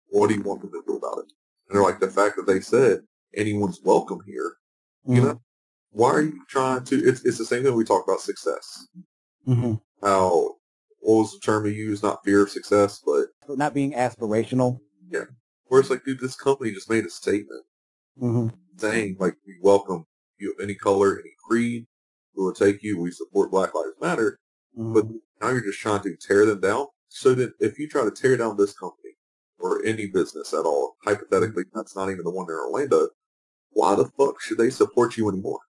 what 0.10 0.28
do 0.30 0.36
you 0.36 0.44
want 0.44 0.62
them 0.62 0.72
to 0.72 0.84
do 0.86 0.98
about 0.98 1.20
it? 1.20 1.26
And 1.68 1.76
they're 1.76 1.82
like, 1.84 2.00
the 2.00 2.08
fact 2.10 2.36
that 2.36 2.46
they 2.46 2.60
said 2.60 3.02
anyone's 3.36 3.80
welcome 3.84 4.20
here, 4.28 4.58
you 5.08 5.16
Mm-hmm. 5.16 5.26
know, 5.28 5.42
why 5.94 6.10
are 6.10 6.22
you 6.22 6.44
trying 6.50 6.84
to, 6.86 6.96
it's, 7.08 7.24
it's 7.24 7.38
the 7.38 7.46
same 7.46 7.64
thing 7.64 7.76
we 7.76 7.86
talk 7.86 8.04
about 8.06 8.20
success. 8.20 8.88
Mm-hmm. 9.48 9.76
How, 10.06 10.56
what 11.00 11.18
was 11.18 11.34
the 11.34 11.40
term 11.40 11.66
you 11.66 11.72
used? 11.72 12.04
Not 12.04 12.24
fear 12.26 12.44
of 12.44 12.50
success, 12.50 13.02
but 13.06 13.26
not 13.48 13.74
being 13.74 13.94
aspirational 13.94 14.80
Yeah, 15.10 15.26
Where 15.68 15.80
it's 15.80 15.90
like, 15.90 16.04
dude, 16.04 16.20
this 16.20 16.36
company 16.36 16.72
just 16.72 16.90
made 16.90 17.06
a 17.06 17.10
statement 17.10 17.64
mm-hmm. 18.20 18.48
saying, 18.78 19.18
like, 19.20 19.36
we 19.46 19.56
welcome 19.62 20.06
you 20.40 20.52
of 20.52 20.64
any 20.64 20.76
color, 20.76 21.20
any 21.20 21.32
creed. 21.48 21.86
We 22.36 22.44
will 22.44 22.54
take 22.54 22.82
you. 22.82 23.00
We 23.00 23.12
support 23.12 23.52
Black 23.52 23.76
Lives 23.76 23.94
Matter. 24.02 24.40
Mm-hmm. 24.78 24.94
But 24.94 25.06
now 25.42 25.52
you're 25.52 25.62
just 25.64 25.80
trying 25.80 26.02
to 26.02 26.16
tear 26.16 26.46
them 26.46 26.60
down. 26.60 26.88
So 27.10 27.36
that 27.36 27.54
if 27.60 27.78
you 27.78 27.88
try 27.88 28.04
to 28.04 28.12
tear 28.12 28.36
down 28.38 28.58
this 28.58 28.74
company 28.74 29.12
or 29.60 29.86
any 29.86 30.08
business 30.08 30.52
at 30.54 30.66
all, 30.66 30.96
hypothetically, 31.06 31.66
that's 31.72 31.96
not 31.96 32.10
even 32.10 32.24
the 32.24 32.32
one 32.32 32.48
in 32.50 32.56
Orlando, 32.56 33.10
why 33.70 33.94
the 33.94 34.06
fuck 34.18 34.42
should 34.42 34.58
they 34.58 34.72
support 34.72 35.16
you 35.16 35.30
anymore? 35.30 35.60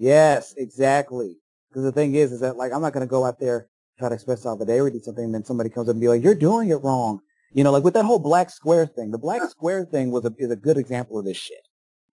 Yes, 0.00 0.54
exactly. 0.56 1.36
Because 1.68 1.84
the 1.84 1.92
thing 1.92 2.14
is, 2.14 2.32
is 2.32 2.40
that 2.40 2.56
like 2.56 2.72
I'm 2.72 2.80
not 2.80 2.94
going 2.94 3.06
to 3.06 3.10
go 3.10 3.24
out 3.24 3.38
there 3.38 3.68
try 3.98 4.08
to 4.08 4.14
express 4.14 4.42
solidarity 4.42 4.98
to 4.98 5.04
something, 5.04 5.26
and 5.26 5.34
then 5.34 5.44
somebody 5.44 5.68
comes 5.68 5.88
up 5.88 5.92
and 5.92 6.00
be 6.00 6.08
like, 6.08 6.24
"You're 6.24 6.34
doing 6.34 6.70
it 6.70 6.82
wrong." 6.82 7.20
You 7.52 7.64
know, 7.64 7.70
like 7.70 7.84
with 7.84 7.94
that 7.94 8.06
whole 8.06 8.18
black 8.18 8.48
square 8.48 8.86
thing. 8.86 9.10
The 9.10 9.18
black 9.18 9.42
square 9.50 9.84
thing 9.84 10.10
was 10.10 10.24
a, 10.24 10.32
is 10.38 10.50
a 10.50 10.56
good 10.56 10.78
example 10.78 11.18
of 11.18 11.26
this 11.26 11.36
shit 11.36 11.68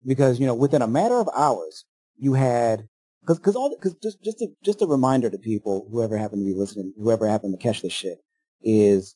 because 0.04 0.40
you 0.40 0.46
know 0.46 0.54
within 0.54 0.82
a 0.82 0.88
matter 0.88 1.20
of 1.20 1.28
hours 1.36 1.84
you 2.18 2.34
had 2.34 2.88
because 3.20 3.38
because 3.38 3.54
all 3.54 3.70
because 3.70 3.94
just 4.02 4.20
just 4.20 4.42
a, 4.42 4.48
just 4.64 4.82
a 4.82 4.86
reminder 4.86 5.30
to 5.30 5.38
people 5.38 5.86
whoever 5.92 6.18
happened 6.18 6.42
to 6.42 6.52
be 6.52 6.58
listening, 6.58 6.92
whoever 7.00 7.28
happened 7.28 7.56
to 7.56 7.62
catch 7.62 7.82
this 7.82 7.92
shit 7.92 8.18
is 8.62 9.14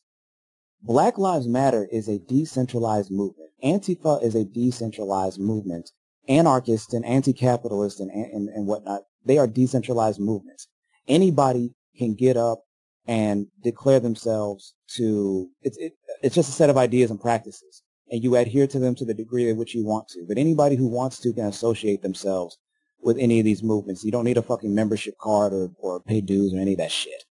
Black 0.81 1.19
Lives 1.19 1.49
Matter 1.49 1.89
is 1.91 2.09
a 2.09 2.21
decentralized 2.21 3.11
movement. 3.11 3.51
Antifa 3.65 4.23
is 4.23 4.37
a 4.37 4.45
decentralized 4.45 5.41
movement. 5.41 5.91
Anarchists 6.29 6.93
and 6.93 7.05
anti-capitalists 7.05 8.01
and, 8.01 8.11
and, 8.11 8.49
and 8.49 8.67
whatnot, 8.67 9.03
they 9.25 9.39
are 9.39 9.47
decentralized 9.47 10.21
movements. 10.21 10.69
Anybody 11.09 11.75
can 11.97 12.15
get 12.15 12.37
up 12.37 12.63
and 13.07 13.47
declare 13.63 14.01
themselves 14.01 14.75
to, 14.97 15.49
it's, 15.63 15.77
it, 15.79 15.95
it's 16.23 16.35
just 16.35 16.49
a 16.49 16.53
set 16.53 16.71
of 16.71 16.77
ideas 16.77 17.11
and 17.11 17.21
practices. 17.21 17.83
And 18.11 18.23
you 18.23 18.37
adhere 18.37 18.67
to 18.69 18.79
them 18.79 18.95
to 18.97 19.05
the 19.05 19.15
degree 19.15 19.49
in 19.49 19.57
which 19.57 19.75
you 19.75 19.85
want 19.85 20.09
to. 20.09 20.25
But 20.29 20.39
anybody 20.39 20.77
who 20.77 20.89
wants 20.89 21.19
to 21.21 21.33
can 21.33 21.47
associate 21.47 22.03
themselves 22.03 22.59
with 23.03 23.19
any 23.19 23.39
of 23.39 23.45
these 23.45 23.63
movements. 23.63 24.05
You 24.05 24.13
don't 24.13 24.25
need 24.25 24.37
a 24.37 24.43
fucking 24.43 24.75
membership 24.75 25.15
card 25.19 25.53
or, 25.53 25.71
or 25.79 26.01
pay 26.01 26.21
dues 26.21 26.53
or 26.53 26.59
any 26.59 26.73
of 26.73 26.79
that 26.79 26.93
shit. 26.93 27.25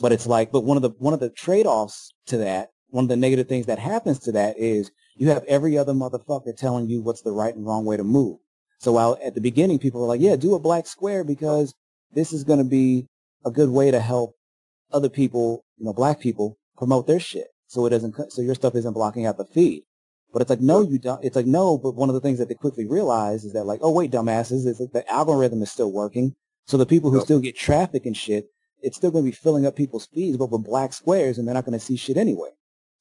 But 0.00 0.10
it's 0.12 0.26
like, 0.26 0.50
but 0.50 0.64
one 0.64 0.76
of 0.76 0.82
the, 0.82 0.90
one 0.98 1.14
of 1.14 1.20
the 1.20 1.30
trade-offs 1.30 2.12
to 2.26 2.38
that 2.38 2.70
one 2.92 3.06
of 3.06 3.08
the 3.08 3.16
negative 3.16 3.48
things 3.48 3.66
that 3.66 3.78
happens 3.78 4.18
to 4.20 4.32
that 4.32 4.58
is 4.58 4.90
you 5.16 5.28
have 5.30 5.44
every 5.44 5.78
other 5.78 5.94
motherfucker 5.94 6.54
telling 6.54 6.88
you 6.88 7.00
what's 7.00 7.22
the 7.22 7.32
right 7.32 7.54
and 7.54 7.66
wrong 7.66 7.86
way 7.86 7.96
to 7.96 8.04
move. 8.04 8.38
So 8.78 8.92
while 8.92 9.18
at 9.24 9.34
the 9.34 9.40
beginning 9.40 9.78
people 9.78 10.02
were 10.02 10.06
like, 10.06 10.20
yeah, 10.20 10.36
do 10.36 10.54
a 10.54 10.60
black 10.60 10.86
square 10.86 11.24
because 11.24 11.74
this 12.12 12.34
is 12.34 12.44
going 12.44 12.58
to 12.58 12.68
be 12.68 13.06
a 13.46 13.50
good 13.50 13.70
way 13.70 13.90
to 13.90 13.98
help 13.98 14.34
other 14.92 15.08
people, 15.08 15.64
you 15.78 15.86
know, 15.86 15.94
black 15.94 16.20
people 16.20 16.58
promote 16.76 17.06
their 17.06 17.18
shit. 17.18 17.48
So 17.66 17.86
it 17.86 17.90
doesn't, 17.90 18.14
so 18.30 18.42
your 18.42 18.54
stuff 18.54 18.74
isn't 18.74 18.92
blocking 18.92 19.24
out 19.24 19.38
the 19.38 19.46
feed. 19.46 19.84
But 20.30 20.42
it's 20.42 20.50
like, 20.50 20.60
no, 20.60 20.82
you 20.82 20.98
don't. 20.98 21.24
It's 21.24 21.36
like, 21.36 21.46
no, 21.46 21.78
but 21.78 21.94
one 21.94 22.10
of 22.10 22.14
the 22.14 22.20
things 22.20 22.38
that 22.38 22.48
they 22.48 22.54
quickly 22.54 22.86
realize 22.86 23.44
is 23.44 23.54
that 23.54 23.64
like, 23.64 23.80
oh, 23.82 23.90
wait, 23.90 24.10
dumbasses, 24.10 24.64
that 24.64 24.92
the 24.92 25.10
algorithm 25.10 25.62
is 25.62 25.70
still 25.70 25.92
working. 25.92 26.34
So 26.66 26.76
the 26.76 26.86
people 26.86 27.10
who 27.10 27.20
still 27.22 27.40
get 27.40 27.56
traffic 27.56 28.04
and 28.04 28.16
shit, 28.16 28.46
it's 28.82 28.96
still 28.98 29.10
going 29.10 29.24
to 29.24 29.30
be 29.30 29.36
filling 29.36 29.64
up 29.64 29.76
people's 29.76 30.06
feeds, 30.06 30.36
but 30.36 30.50
with 30.50 30.64
black 30.64 30.92
squares 30.92 31.38
and 31.38 31.48
they're 31.48 31.54
not 31.54 31.64
going 31.64 31.78
to 31.78 31.84
see 31.84 31.96
shit 31.96 32.16
anyway. 32.16 32.50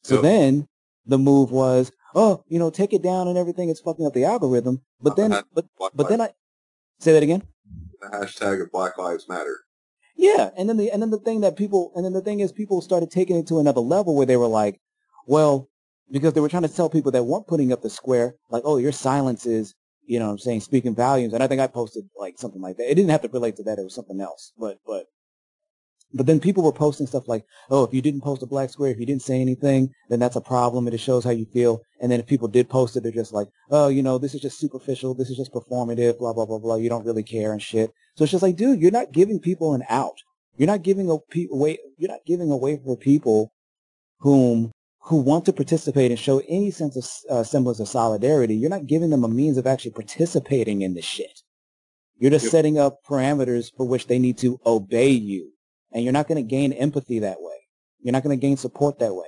So 0.04 0.16
yep. 0.16 0.24
then 0.24 0.68
the 1.06 1.18
move 1.18 1.52
was, 1.52 1.92
oh, 2.16 2.44
you 2.48 2.60
know, 2.60 2.70
take 2.70 2.94
it 2.94 3.04
down 3.04 3.28
and 3.28 3.38
everything. 3.38 3.70
It's 3.70 3.82
fucking 3.82 4.06
up 4.06 4.14
the 4.14 4.26
algorithm. 4.26 4.82
But 5.02 5.16
then, 5.16 5.32
but 5.54 5.66
but 5.78 6.10
then 6.10 6.22
I 6.22 6.30
say 7.00 7.14
that 7.14 7.24
again. 7.24 7.44
The 8.02 8.08
hashtag 8.08 8.62
of 8.62 8.72
Black 8.72 8.98
Lives 8.98 9.28
Matter. 9.30 9.60
Yeah, 10.16 10.52
and 10.58 10.70
then 10.70 10.78
the 10.78 10.92
and 10.92 11.02
then 11.02 11.10
the 11.10 11.20
thing 11.20 11.42
that 11.42 11.56
people 11.56 11.92
and 11.96 12.06
then 12.06 12.14
the 12.14 12.22
thing 12.22 12.42
is 12.42 12.52
people 12.52 12.82
started 12.82 13.10
taking 13.10 13.38
it 13.38 13.48
to 13.48 13.60
another 13.60 13.82
level 13.82 14.16
where 14.16 14.26
they 14.26 14.38
were 14.38 14.48
like, 14.48 14.80
well, 15.26 15.70
because 16.12 16.34
they 16.34 16.42
were 16.42 16.50
trying 16.50 16.64
to 16.64 16.74
tell 16.74 16.90
people 16.90 17.12
that 17.12 17.24
weren't 17.24 17.48
putting 17.48 17.72
up 17.72 17.82
the 17.82 17.90
square, 17.90 18.36
like, 18.50 18.64
oh, 18.66 18.78
your 18.78 18.92
silence 18.92 19.46
is, 19.46 19.74
you 20.06 20.20
know, 20.20 20.26
what 20.26 20.34
I'm 20.34 20.40
saying 20.40 20.62
speaking 20.62 20.96
volumes. 20.96 21.34
And 21.34 21.42
I 21.42 21.48
think 21.48 21.62
I 21.62 21.68
posted 21.68 22.04
like 22.16 22.38
something 22.38 22.62
like 22.62 22.78
that. 22.78 22.92
It 22.92 22.96
didn't 22.96 23.12
have 23.12 23.22
to 23.22 23.30
relate 23.30 23.56
to 23.58 23.64
that. 23.64 23.80
It 23.80 23.84
was 23.84 23.96
something 23.96 24.20
else. 24.20 24.52
But 24.58 24.80
but 24.86 25.06
but 26.14 26.26
then 26.26 26.40
people 26.40 26.64
were 26.64 26.74
posting 26.74 27.08
stuff 27.08 27.28
like, 27.28 27.46
oh, 27.70 27.84
if 27.84 27.94
you 27.94 28.02
didn't 28.02 28.22
post 28.22 28.44
a 28.44 28.46
black 28.46 28.70
square, 28.70 28.92
if 28.92 29.00
you 29.00 29.06
didn't 29.06 29.22
say 29.22 29.40
anything, 29.40 29.94
then 30.10 30.20
that's 30.20 30.36
a 30.36 30.42
problem 30.42 30.86
and 30.88 30.94
it 30.94 31.00
shows 31.00 31.24
how 31.24 31.32
you 31.32 31.46
feel. 31.46 31.82
And 32.02 32.12
then 32.12 32.20
if 32.20 32.28
people 32.28 32.48
did 32.48 32.70
post 32.70 32.98
it, 32.98 33.04
they're 33.04 33.12
just 33.12 33.34
like, 33.34 33.48
oh, 33.70 33.88
you 33.88 34.04
know, 34.04 34.18
this 34.18 34.34
is 34.34 34.42
just 34.42 34.60
superficial. 34.60 35.14
This 35.14 35.30
is 35.30 35.38
just 35.38 35.54
performative, 35.54 36.20
blah, 36.20 36.34
blah, 36.34 36.46
blah, 36.46 36.60
blah. 36.60 36.76
You 36.76 36.90
don't 36.90 37.06
really 37.06 37.24
care 37.24 37.54
and 37.54 37.62
shit. 37.62 37.94
So 38.16 38.24
it's 38.24 38.32
just 38.32 38.44
like, 38.44 38.58
dude, 38.58 38.82
you're 38.82 38.92
not 38.92 39.14
giving 39.14 39.40
people 39.40 39.74
an 39.74 39.84
out. 39.90 40.18
You're 40.58 40.68
not 40.68 40.84
giving 40.84 41.10
away, 41.10 41.80
you're 41.98 42.12
not 42.12 42.26
giving 42.26 42.52
away 42.52 42.80
for 42.84 42.98
people 42.98 43.52
whom, 44.20 44.72
who 45.04 45.18
want 45.18 45.46
to 45.46 45.54
participate 45.54 46.12
and 46.12 46.20
show 46.20 46.42
any 46.48 46.72
sense 46.72 46.98
of 46.98 47.36
uh, 47.36 47.44
semblance 47.44 47.80
of 47.80 47.88
solidarity. 47.88 48.56
You're 48.56 48.70
not 48.70 48.86
giving 48.86 49.10
them 49.10 49.24
a 49.24 49.30
means 49.30 49.58
of 49.58 49.66
actually 49.66 49.92
participating 49.92 50.82
in 50.82 50.94
this 50.94 51.06
shit. 51.06 51.42
You're 52.20 52.32
just 52.32 52.46
yep. 52.46 52.52
setting 52.52 52.78
up 52.78 53.00
parameters 53.04 53.72
for 53.76 53.88
which 53.88 54.08
they 54.08 54.20
need 54.20 54.38
to 54.40 54.60
obey 54.66 55.10
you. 55.10 55.51
And 55.92 56.04
you're 56.04 56.14
not 56.14 56.28
going 56.28 56.44
to 56.44 56.50
gain 56.50 56.74
empathy 56.74 57.20
that 57.20 57.42
way. 57.42 57.56
You're 58.02 58.14
not 58.14 58.24
going 58.24 58.38
to 58.38 58.42
gain 58.42 58.58
support 58.58 59.00
that 59.00 59.14
way 59.14 59.28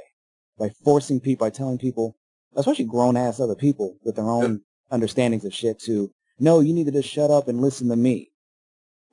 by 0.57 0.69
forcing 0.83 1.19
people, 1.19 1.45
by 1.45 1.49
telling 1.49 1.77
people, 1.77 2.15
especially 2.55 2.85
grown 2.85 3.17
ass 3.17 3.39
other 3.39 3.55
people 3.55 3.97
with 4.03 4.15
their 4.15 4.29
own 4.29 4.51
yeah. 4.51 4.57
understandings 4.95 5.45
of 5.45 5.53
shit 5.53 5.79
to, 5.81 6.11
no, 6.39 6.59
you 6.59 6.73
need 6.73 6.85
to 6.85 6.91
just 6.91 7.09
shut 7.09 7.31
up 7.31 7.47
and 7.47 7.61
listen 7.61 7.89
to 7.89 7.95
me. 7.95 8.31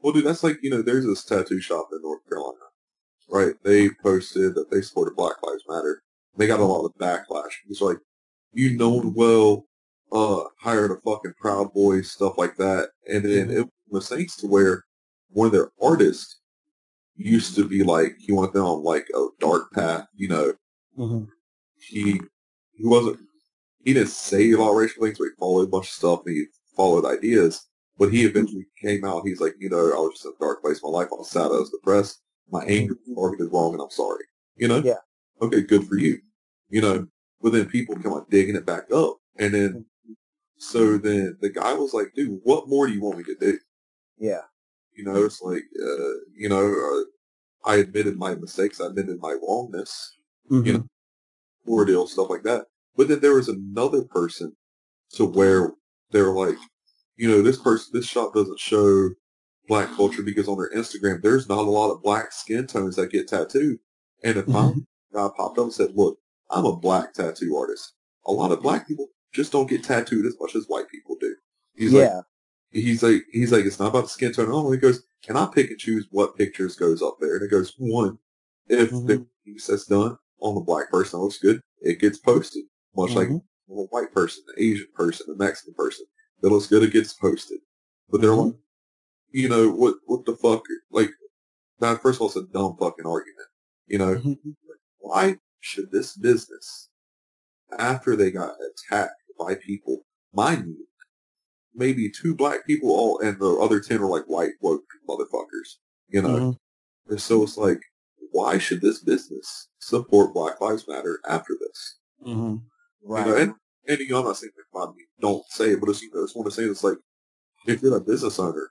Well, 0.02 0.12
dude, 0.12 0.24
that's 0.24 0.42
like, 0.42 0.58
you 0.62 0.70
know, 0.70 0.82
there's 0.82 1.04
this 1.04 1.24
tattoo 1.24 1.60
shop 1.60 1.88
in 1.92 2.00
North 2.02 2.26
Carolina, 2.28 2.56
right? 3.28 3.54
They 3.62 3.90
posted 4.02 4.54
that 4.54 4.70
they 4.70 4.80
supported 4.80 5.16
Black 5.16 5.36
Lives 5.42 5.64
Matter. 5.68 6.02
They 6.36 6.46
got 6.46 6.60
a 6.60 6.64
lot 6.64 6.84
of 6.84 6.94
backlash. 6.94 7.52
It's 7.68 7.82
like, 7.82 7.98
you 8.52 8.76
known 8.76 9.12
well, 9.14 9.66
uh, 10.12 10.44
hired 10.58 10.90
a 10.90 10.96
fucking 10.96 11.34
Proud 11.38 11.72
Boy, 11.74 12.00
stuff 12.02 12.38
like 12.38 12.56
that. 12.56 12.90
And 13.08 13.24
then 13.24 13.48
mm-hmm. 13.48 13.60
it 13.60 13.68
was 13.90 14.08
thanks 14.08 14.36
to 14.36 14.46
where 14.46 14.84
one 15.30 15.46
of 15.46 15.52
their 15.52 15.70
artists 15.82 16.39
used 17.24 17.54
to 17.56 17.68
be 17.68 17.82
like 17.82 18.16
he 18.18 18.32
went 18.32 18.54
down 18.54 18.82
like 18.82 19.08
a 19.14 19.26
dark 19.38 19.72
path. 19.72 20.06
You 20.14 20.28
know, 20.28 20.54
mm-hmm. 20.98 21.24
he 21.78 22.20
he 22.72 22.86
wasn't 22.86 23.18
he 23.84 23.94
didn't 23.94 24.08
say 24.08 24.50
a 24.50 24.58
lot 24.58 24.70
of 24.70 24.76
racial 24.76 25.04
things, 25.04 25.18
but 25.18 25.24
he 25.24 25.30
followed 25.38 25.68
a 25.68 25.70
bunch 25.70 25.86
of 25.86 25.92
stuff 25.92 26.20
and 26.26 26.34
he 26.36 26.44
followed 26.76 27.04
ideas. 27.04 27.66
But 27.98 28.12
he 28.12 28.24
eventually 28.24 28.66
came 28.80 29.04
out. 29.04 29.26
He's 29.26 29.40
like, 29.40 29.54
you 29.58 29.68
know, 29.68 29.92
I 29.92 30.00
was 30.00 30.14
just 30.14 30.24
in 30.24 30.32
a 30.32 30.38
dark 30.40 30.62
place 30.62 30.80
in 30.82 30.90
my 30.90 30.98
life. 30.98 31.08
I 31.12 31.16
was 31.16 31.30
sad. 31.30 31.46
I 31.46 31.60
was 31.60 31.70
depressed. 31.70 32.20
My 32.50 32.64
anger 32.64 32.94
is 32.94 33.48
wrong, 33.50 33.74
and 33.74 33.82
I'm 33.82 33.90
sorry. 33.90 34.24
You 34.56 34.68
know. 34.68 34.78
Yeah. 34.78 34.94
Okay, 35.42 35.62
good 35.62 35.86
for 35.86 35.96
you. 35.96 36.18
You 36.70 36.80
know, 36.80 37.06
but 37.42 37.52
then 37.52 37.66
people 37.66 37.96
come 37.96 38.12
on 38.12 38.26
digging 38.30 38.56
it 38.56 38.64
back 38.64 38.90
up, 38.92 39.18
and 39.38 39.52
then 39.52 39.84
so 40.60 40.98
then 40.98 41.38
the 41.40 41.48
guy 41.48 41.72
was 41.72 41.94
like, 41.94 42.12
dude, 42.14 42.38
what 42.44 42.68
more 42.68 42.86
do 42.86 42.92
you 42.92 43.00
want 43.00 43.16
me 43.16 43.24
to 43.24 43.34
do? 43.40 43.58
Yeah. 44.18 44.42
You 44.94 45.04
know, 45.04 45.24
it's 45.24 45.40
like, 45.40 45.64
uh, 45.82 46.12
you 46.36 46.50
know, 46.50 46.66
uh, 46.66 47.04
I 47.64 47.76
admitted 47.76 48.16
my 48.18 48.34
mistakes. 48.34 48.80
I 48.80 48.86
admitted 48.86 49.18
my 49.20 49.36
wrongness. 49.42 50.16
Mm-hmm. 50.50 50.66
You 50.66 50.72
know, 50.72 50.86
ordeal 51.68 52.06
stuff 52.06 52.30
like 52.30 52.42
that. 52.42 52.66
But 52.96 53.08
then 53.08 53.20
there 53.20 53.34
was 53.34 53.48
another 53.48 54.02
person 54.02 54.56
to 55.14 55.24
where 55.24 55.72
they're 56.10 56.32
like, 56.32 56.56
you 57.16 57.28
know, 57.28 57.42
this 57.42 57.58
person, 57.58 57.90
this 57.92 58.06
shop 58.06 58.34
doesn't 58.34 58.58
show 58.58 59.10
black 59.68 59.94
culture 59.94 60.22
because 60.22 60.48
on 60.48 60.58
their 60.58 60.72
Instagram, 60.74 61.22
there's 61.22 61.48
not 61.48 61.58
a 61.58 61.70
lot 61.70 61.92
of 61.92 62.02
black 62.02 62.32
skin 62.32 62.66
tones 62.66 62.96
that 62.96 63.12
get 63.12 63.28
tattooed. 63.28 63.78
And 64.24 64.36
if 64.36 64.48
my 64.48 64.62
mm-hmm. 64.62 64.78
guy 65.14 65.28
popped 65.36 65.58
up 65.58 65.64
and 65.64 65.72
said, 65.72 65.90
look, 65.94 66.18
I'm 66.50 66.64
a 66.64 66.76
black 66.76 67.14
tattoo 67.14 67.56
artist. 67.56 67.92
A 68.26 68.32
lot 68.32 68.52
of 68.52 68.62
black 68.62 68.88
people 68.88 69.08
just 69.32 69.52
don't 69.52 69.70
get 69.70 69.84
tattooed 69.84 70.26
as 70.26 70.34
much 70.40 70.56
as 70.56 70.66
white 70.66 70.88
people 70.88 71.16
do. 71.20 71.34
He's 71.74 71.92
yeah. 71.92 72.16
like, 72.16 72.24
he's 72.72 73.02
like, 73.02 73.22
he's 73.30 73.52
like, 73.52 73.64
it's 73.64 73.78
not 73.78 73.88
about 73.88 74.04
the 74.04 74.08
skin 74.08 74.32
tone. 74.32 74.50
Oh, 74.50 74.70
he 74.72 74.78
goes, 74.78 75.02
can 75.22 75.36
I 75.36 75.46
pick 75.52 75.70
and 75.70 75.78
choose 75.78 76.06
what 76.10 76.36
pictures 76.36 76.76
goes 76.76 77.02
up 77.02 77.16
there? 77.20 77.36
And 77.36 77.44
it 77.44 77.50
goes, 77.50 77.74
one, 77.78 78.18
if 78.68 78.90
mm-hmm. 78.90 79.06
the 79.06 79.26
piece 79.44 79.66
that's 79.66 79.86
done 79.86 80.16
on 80.40 80.54
the 80.54 80.60
black 80.60 80.90
person 80.90 81.20
looks 81.20 81.38
good, 81.38 81.60
it 81.80 82.00
gets 82.00 82.18
posted. 82.18 82.64
Much 82.96 83.10
mm-hmm. 83.10 83.34
like 83.34 83.42
a 83.70 83.82
white 83.94 84.12
person, 84.12 84.42
an 84.48 84.62
Asian 84.62 84.88
person, 84.94 85.26
a 85.32 85.36
Mexican 85.36 85.74
person 85.74 86.06
that 86.40 86.50
looks 86.50 86.66
good, 86.66 86.82
it 86.82 86.92
gets 86.92 87.12
posted. 87.12 87.58
But 88.08 88.20
they're 88.20 88.30
mm-hmm. 88.30 88.48
like, 88.48 88.56
you 89.32 89.48
know, 89.48 89.70
what, 89.70 89.96
what 90.06 90.24
the 90.24 90.36
fuck? 90.36 90.64
Like, 90.90 91.10
that 91.80 92.02
first 92.02 92.16
of 92.16 92.22
all, 92.22 92.28
it's 92.28 92.36
a 92.36 92.42
dumb 92.52 92.76
fucking 92.78 93.06
argument. 93.06 93.48
You 93.86 93.98
know, 93.98 94.14
mm-hmm. 94.16 94.50
why 94.98 95.36
should 95.60 95.90
this 95.90 96.16
business, 96.16 96.88
after 97.78 98.16
they 98.16 98.30
got 98.30 98.54
attacked 98.60 99.22
by 99.38 99.54
people, 99.54 100.04
mind 100.32 100.66
you, 100.66 100.86
maybe 101.74 102.10
two 102.10 102.34
black 102.34 102.66
people, 102.66 102.90
all 102.90 103.18
and 103.20 103.38
the 103.38 103.54
other 103.56 103.80
ten 103.80 104.00
are 104.00 104.08
like 104.08 104.24
white 104.24 104.52
woke 104.60 104.84
motherfuckers. 105.08 105.76
You 106.08 106.22
know, 106.22 106.28
mm-hmm. 106.28 107.12
and 107.12 107.20
so 107.20 107.42
it's 107.42 107.56
like, 107.56 107.80
why 108.32 108.58
should 108.58 108.80
this 108.80 109.00
business 109.00 109.68
support 109.78 110.34
Black 110.34 110.60
Lives 110.60 110.86
Matter 110.88 111.20
after 111.28 111.54
this? 111.60 111.98
Mm-hmm. 112.26 112.56
Right. 113.04 113.26
You 113.26 113.32
know, 113.32 113.38
and, 113.38 113.54
and 113.88 113.98
you 113.98 114.08
know, 114.08 114.18
I'm 114.20 114.24
not 114.26 114.36
saying 114.36 114.52
that 114.72 114.94
me 114.96 115.04
don't 115.20 115.44
say 115.48 115.70
it, 115.70 115.80
but 115.80 115.88
it's, 115.88 116.02
you 116.02 116.10
know, 116.12 116.20
I 116.20 116.24
just 116.24 116.36
want 116.36 116.46
to 116.46 116.54
say 116.54 116.64
it's 116.64 116.84
like, 116.84 116.98
if 117.66 117.82
you're 117.82 117.96
a 117.96 118.00
business 118.00 118.38
owner, 118.38 118.70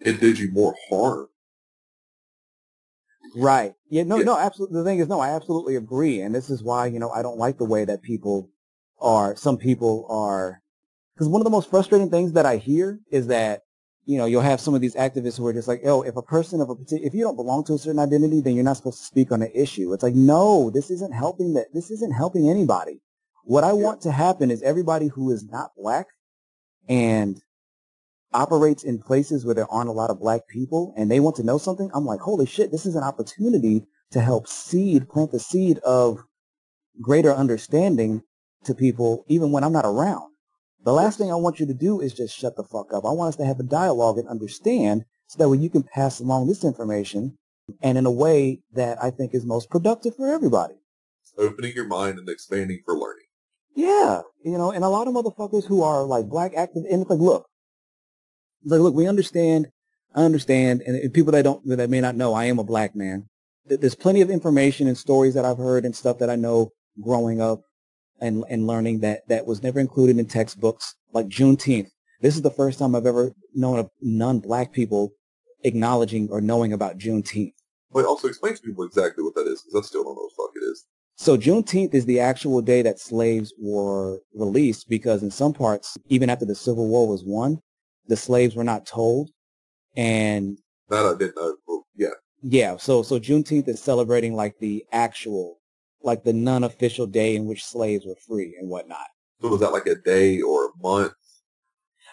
it 0.00 0.20
did 0.20 0.38
you 0.38 0.50
more 0.52 0.74
harm. 0.88 1.28
Right. 3.34 3.74
Yeah. 3.88 4.02
No. 4.04 4.16
Yeah. 4.16 4.24
No. 4.24 4.38
Absolutely. 4.38 4.78
The 4.78 4.84
thing 4.84 4.98
is, 4.98 5.08
no. 5.08 5.20
I 5.20 5.30
absolutely 5.30 5.76
agree, 5.76 6.20
and 6.20 6.34
this 6.34 6.50
is 6.50 6.62
why 6.62 6.86
you 6.86 6.98
know 6.98 7.10
I 7.10 7.22
don't 7.22 7.38
like 7.38 7.58
the 7.58 7.64
way 7.64 7.84
that 7.84 8.02
people 8.02 8.50
are. 9.00 9.36
Some 9.36 9.56
people 9.56 10.06
are 10.10 10.61
because 11.14 11.28
one 11.28 11.40
of 11.40 11.44
the 11.44 11.50
most 11.50 11.70
frustrating 11.70 12.10
things 12.10 12.32
that 12.32 12.46
I 12.46 12.56
hear 12.56 13.00
is 13.10 13.26
that, 13.28 13.62
you 14.04 14.18
know, 14.18 14.24
you'll 14.24 14.42
have 14.42 14.60
some 14.60 14.74
of 14.74 14.80
these 14.80 14.96
activists 14.96 15.38
who 15.38 15.46
are 15.46 15.52
just 15.52 15.68
like, 15.68 15.82
oh, 15.84 16.02
if 16.02 16.16
a 16.16 16.22
person 16.22 16.60
of 16.60 16.70
a 16.70 16.74
particular, 16.74 17.06
if 17.06 17.14
you 17.14 17.22
don't 17.22 17.36
belong 17.36 17.64
to 17.64 17.74
a 17.74 17.78
certain 17.78 18.00
identity, 18.00 18.40
then 18.40 18.54
you're 18.54 18.64
not 18.64 18.76
supposed 18.76 18.98
to 18.98 19.04
speak 19.04 19.30
on 19.30 19.42
an 19.42 19.50
issue. 19.54 19.92
It's 19.92 20.02
like, 20.02 20.14
no, 20.14 20.70
this 20.70 20.90
isn't 20.90 21.14
helping 21.14 21.54
that, 21.54 21.66
this 21.72 21.90
isn't 21.90 22.12
helping 22.12 22.48
anybody. 22.48 23.00
What 23.44 23.64
I 23.64 23.72
want 23.72 24.00
to 24.02 24.12
happen 24.12 24.50
is 24.50 24.62
everybody 24.62 25.08
who 25.08 25.30
is 25.30 25.44
not 25.44 25.72
black 25.76 26.06
and 26.88 27.40
operates 28.32 28.82
in 28.82 28.98
places 28.98 29.44
where 29.44 29.54
there 29.54 29.70
aren't 29.70 29.88
a 29.88 29.92
lot 29.92 30.10
of 30.10 30.20
black 30.20 30.48
people 30.48 30.94
and 30.96 31.10
they 31.10 31.20
want 31.20 31.36
to 31.36 31.42
know 31.42 31.58
something, 31.58 31.90
I'm 31.92 32.06
like, 32.06 32.20
holy 32.20 32.46
shit, 32.46 32.70
this 32.70 32.86
is 32.86 32.96
an 32.96 33.04
opportunity 33.04 33.84
to 34.12 34.20
help 34.20 34.46
seed, 34.46 35.08
plant 35.08 35.32
the 35.32 35.38
seed 35.38 35.78
of 35.78 36.24
greater 37.00 37.32
understanding 37.32 38.22
to 38.64 38.74
people 38.74 39.24
even 39.28 39.52
when 39.52 39.64
I'm 39.64 39.72
not 39.72 39.84
around. 39.84 40.31
The 40.84 40.92
last 40.92 41.18
thing 41.18 41.30
I 41.30 41.36
want 41.36 41.60
you 41.60 41.66
to 41.66 41.74
do 41.74 42.00
is 42.00 42.12
just 42.12 42.36
shut 42.36 42.56
the 42.56 42.64
fuck 42.64 42.92
up. 42.92 43.04
I 43.04 43.10
want 43.10 43.28
us 43.28 43.36
to 43.36 43.44
have 43.44 43.60
a 43.60 43.64
dialogue 43.64 44.18
and 44.18 44.28
understand 44.28 45.04
so 45.28 45.38
that 45.38 45.48
way 45.48 45.58
you 45.58 45.70
can 45.70 45.84
pass 45.84 46.18
along 46.18 46.48
this 46.48 46.64
information 46.64 47.38
and 47.82 47.96
in 47.96 48.04
a 48.04 48.10
way 48.10 48.60
that 48.74 49.02
I 49.02 49.10
think 49.10 49.34
is 49.34 49.46
most 49.46 49.70
productive 49.70 50.16
for 50.16 50.28
everybody. 50.28 50.74
Opening 51.38 51.72
your 51.74 51.86
mind 51.86 52.18
and 52.18 52.28
expanding 52.28 52.80
for 52.84 52.94
learning. 52.94 53.24
Yeah, 53.74 54.22
you 54.44 54.58
know, 54.58 54.70
and 54.70 54.84
a 54.84 54.88
lot 54.88 55.08
of 55.08 55.14
motherfuckers 55.14 55.64
who 55.64 55.82
are 55.82 56.02
like 56.02 56.26
black 56.26 56.52
active, 56.54 56.84
and 56.90 57.00
it's 57.00 57.10
like, 57.10 57.20
look, 57.20 57.46
it's 58.62 58.70
like, 58.70 58.80
look, 58.80 58.94
we 58.94 59.06
understand, 59.06 59.68
I 60.14 60.24
understand, 60.24 60.82
and, 60.86 60.96
and 60.96 61.14
people 61.14 61.32
that 61.32 61.42
don't, 61.42 61.66
that 61.66 61.88
may 61.88 62.00
not 62.00 62.16
know, 62.16 62.34
I 62.34 62.44
am 62.44 62.58
a 62.58 62.64
black 62.64 62.94
man. 62.94 63.28
There's 63.64 63.94
plenty 63.94 64.20
of 64.20 64.30
information 64.30 64.88
and 64.88 64.98
stories 64.98 65.34
that 65.34 65.44
I've 65.44 65.56
heard 65.56 65.84
and 65.84 65.96
stuff 65.96 66.18
that 66.18 66.28
I 66.28 66.36
know 66.36 66.70
growing 67.00 67.40
up 67.40 67.62
and, 68.22 68.44
and 68.48 68.66
learning 68.66 69.00
that, 69.00 69.28
that 69.28 69.46
was 69.46 69.62
never 69.62 69.80
included 69.80 70.18
in 70.18 70.26
textbooks, 70.26 70.94
like 71.12 71.26
Juneteenth. 71.28 71.88
This 72.22 72.36
is 72.36 72.42
the 72.42 72.50
first 72.50 72.78
time 72.78 72.94
I've 72.94 73.04
ever 73.04 73.32
known 73.52 73.78
of 73.78 73.90
non-black 74.00 74.72
people 74.72 75.12
acknowledging 75.64 76.28
or 76.30 76.40
knowing 76.40 76.72
about 76.72 76.96
Juneteenth. 76.96 77.52
But 77.92 78.06
also 78.06 78.28
explain 78.28 78.54
to 78.54 78.62
people 78.62 78.84
exactly 78.84 79.22
what 79.22 79.34
that 79.34 79.46
is, 79.46 79.62
because 79.62 79.84
I 79.84 79.86
still 79.86 80.04
don't 80.04 80.14
know 80.14 80.22
what 80.22 80.30
the 80.36 80.42
fuck 80.42 80.52
it 80.56 80.66
is. 80.66 80.86
So 81.16 81.36
Juneteenth 81.36 81.94
is 81.94 82.06
the 82.06 82.20
actual 82.20 82.62
day 82.62 82.80
that 82.82 82.98
slaves 82.98 83.52
were 83.58 84.20
released 84.34 84.88
because 84.88 85.22
in 85.22 85.30
some 85.30 85.52
parts, 85.52 85.98
even 86.08 86.30
after 86.30 86.46
the 86.46 86.54
Civil 86.54 86.88
War 86.88 87.06
was 87.06 87.22
won, 87.24 87.60
the 88.06 88.16
slaves 88.16 88.56
were 88.56 88.64
not 88.64 88.86
told. 88.86 89.30
And 89.94 90.58
that 90.88 91.04
I 91.04 91.14
didn't 91.16 91.36
know. 91.36 91.56
Yeah. 91.94 92.08
Yeah. 92.42 92.76
So, 92.78 93.02
so 93.02 93.20
Juneteenth 93.20 93.68
is 93.68 93.80
celebrating 93.80 94.34
like 94.34 94.58
the 94.58 94.84
actual, 94.90 95.58
like 96.04 96.24
the 96.24 96.32
non-official 96.32 97.06
day 97.06 97.36
in 97.36 97.46
which 97.46 97.64
slaves 97.64 98.06
were 98.06 98.16
free 98.16 98.56
and 98.58 98.68
whatnot. 98.68 99.06
So 99.40 99.48
was 99.48 99.60
that 99.60 99.72
like 99.72 99.86
a 99.86 99.94
day 99.94 100.40
or 100.40 100.66
a 100.66 100.70
month? 100.80 101.12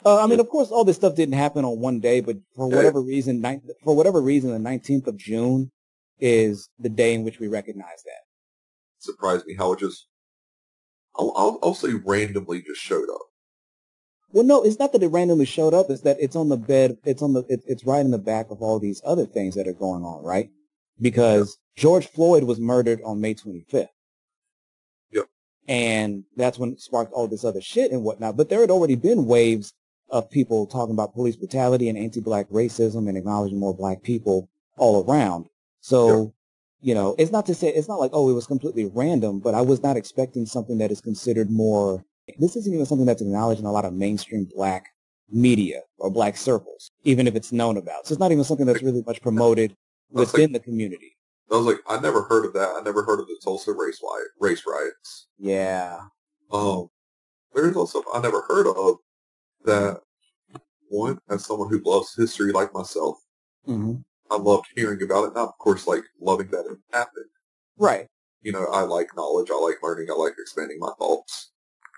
Uh, 0.05 0.23
I 0.23 0.27
mean, 0.27 0.39
of 0.39 0.49
course, 0.49 0.69
all 0.69 0.85
this 0.85 0.95
stuff 0.95 1.15
didn't 1.15 1.35
happen 1.35 1.65
on 1.65 1.79
one 1.79 1.99
day, 1.99 2.21
but 2.21 2.37
for 2.55 2.67
whatever 2.67 3.01
reason, 3.01 3.43
for 3.83 3.95
whatever 3.95 4.21
reason, 4.21 4.51
the 4.51 4.69
19th 4.69 5.07
of 5.07 5.17
June 5.17 5.71
is 6.19 6.69
the 6.79 6.89
day 6.89 7.13
in 7.13 7.23
which 7.23 7.39
we 7.39 7.47
recognize 7.47 8.03
that. 8.05 8.21
Surprised 8.99 9.45
me 9.45 9.55
how 9.55 9.73
it 9.73 9.79
just, 9.79 10.07
I'll, 11.17 11.33
I'll, 11.35 11.59
I'll 11.61 11.73
say 11.73 11.93
randomly 11.93 12.61
just 12.61 12.81
showed 12.81 13.09
up. 13.09 13.21
Well, 14.31 14.43
no, 14.45 14.63
it's 14.63 14.79
not 14.79 14.93
that 14.93 15.03
it 15.03 15.07
randomly 15.07 15.45
showed 15.45 15.73
up. 15.73 15.89
It's 15.89 16.01
that 16.01 16.17
it's 16.19 16.35
on 16.35 16.49
the 16.49 16.57
bed. 16.57 16.97
It's 17.03 17.21
on 17.21 17.33
the. 17.33 17.43
It, 17.49 17.61
it's 17.65 17.83
right 17.83 18.01
in 18.01 18.11
the 18.11 18.19
back 18.19 18.51
of 18.51 18.61
all 18.61 18.79
these 18.79 19.01
other 19.03 19.25
things 19.25 19.55
that 19.55 19.67
are 19.67 19.73
going 19.73 20.03
on, 20.03 20.23
right? 20.23 20.51
Because. 21.01 21.57
George 21.79 22.07
Floyd 22.07 22.43
was 22.43 22.59
murdered 22.59 22.99
on 23.05 23.21
May 23.21 23.33
25th. 23.33 23.87
Yep. 25.11 25.27
And 25.69 26.25
that's 26.35 26.59
when 26.59 26.73
it 26.73 26.81
sparked 26.81 27.13
all 27.13 27.25
this 27.25 27.45
other 27.45 27.61
shit 27.61 27.91
and 27.91 28.03
whatnot. 28.03 28.35
But 28.35 28.49
there 28.49 28.59
had 28.59 28.69
already 28.69 28.95
been 28.95 29.25
waves 29.25 29.73
of 30.09 30.29
people 30.29 30.67
talking 30.67 30.93
about 30.93 31.13
police 31.13 31.37
brutality 31.37 31.87
and 31.87 31.97
anti-black 31.97 32.49
racism 32.49 33.07
and 33.07 33.17
acknowledging 33.17 33.59
more 33.59 33.73
black 33.73 34.03
people 34.03 34.49
all 34.75 35.05
around. 35.05 35.45
So, 35.79 36.21
yep. 36.21 36.31
you 36.81 36.95
know, 36.95 37.15
it's 37.17 37.31
not 37.31 37.45
to 37.45 37.55
say 37.55 37.69
it's 37.69 37.87
not 37.87 37.99
like 38.01 38.11
oh 38.11 38.29
it 38.29 38.33
was 38.33 38.45
completely 38.47 38.91
random, 38.93 39.39
but 39.39 39.53
I 39.53 39.61
was 39.61 39.81
not 39.81 39.95
expecting 39.95 40.45
something 40.45 40.79
that 40.79 40.91
is 40.91 40.99
considered 40.99 41.49
more 41.49 42.03
this 42.37 42.55
isn't 42.55 42.73
even 42.73 42.85
something 42.85 43.07
that's 43.07 43.21
acknowledged 43.21 43.61
in 43.61 43.65
a 43.65 43.71
lot 43.71 43.85
of 43.85 43.93
mainstream 43.93 44.47
black 44.53 44.89
media 45.31 45.81
or 45.97 46.11
black 46.11 46.37
circles, 46.37 46.91
even 47.03 47.25
if 47.25 47.35
it's 47.35 47.51
known 47.51 47.77
about. 47.77 48.05
So 48.05 48.13
it's 48.13 48.19
not 48.19 48.31
even 48.31 48.43
something 48.43 48.65
that's 48.65 48.83
really 48.83 49.03
much 49.07 49.21
promoted 49.21 49.75
within 50.11 50.51
like, 50.51 50.61
the 50.61 50.65
community. 50.65 51.15
I 51.51 51.55
was 51.55 51.65
like, 51.65 51.79
I 51.87 51.99
never 51.99 52.23
heard 52.23 52.45
of 52.45 52.53
that. 52.53 52.75
I 52.77 52.81
never 52.81 53.03
heard 53.03 53.19
of 53.19 53.27
the 53.27 53.39
Tulsa 53.43 53.73
race 53.73 53.99
riot, 54.03 54.27
race 54.39 54.63
riots. 54.67 55.27
Yeah. 55.37 55.99
Um, 56.51 56.89
there's 57.53 57.75
also 57.75 58.03
I 58.13 58.21
never 58.21 58.41
heard 58.41 58.67
of 58.67 58.97
that. 59.65 60.01
One, 60.91 61.19
as 61.29 61.45
someone 61.45 61.69
who 61.69 61.81
loves 61.85 62.15
history 62.15 62.51
like 62.51 62.73
myself, 62.73 63.17
mm-hmm. 63.67 63.97
I 64.31 64.37
loved 64.37 64.65
hearing 64.75 65.01
about 65.03 65.25
it. 65.25 65.35
Not, 65.35 65.49
of 65.49 65.57
course, 65.59 65.85
like 65.85 66.03
loving 66.19 66.49
that 66.49 66.65
it 66.65 66.77
happened. 66.91 67.25
Right. 67.77 68.07
You 68.41 68.53
know, 68.53 68.65
I 68.71 68.81
like 68.81 69.15
knowledge. 69.15 69.49
I 69.51 69.55
like 69.55 69.75
learning. 69.83 70.07
I 70.09 70.15
like 70.15 70.33
expanding 70.39 70.79
my 70.79 70.91
thoughts. 70.97 71.51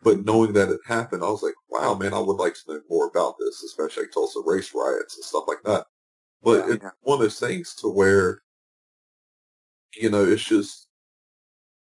But 0.04 0.26
knowing 0.26 0.52
that 0.54 0.69
it 0.69 0.80
happened, 0.86 1.24
I 1.24 1.30
was 1.30 1.43
like, 1.43 1.54
wow, 1.69 1.93
man, 1.93 2.13
I 2.13 2.19
would 2.19 2.38
like 2.38 2.56
to 2.56 2.74
know 2.74 2.82
more 2.89 3.08
about 3.08 3.36
this, 3.39 3.63
especially 3.63 4.04
like 4.04 4.12
Tulsa 4.12 4.39
race 4.45 4.71
riots 4.74 5.15
and 5.15 5.24
stuff 5.24 5.43
like 5.47 5.62
that. 5.63 5.86
But 6.43 6.67
yeah, 6.67 6.73
it's 6.73 6.84
yeah. 6.84 6.89
one 7.01 7.15
of 7.15 7.21
those 7.21 7.39
things 7.39 7.75
to 7.75 7.88
where, 7.88 8.41
you 9.95 10.10
know, 10.10 10.23
it's 10.23 10.43
just, 10.43 10.88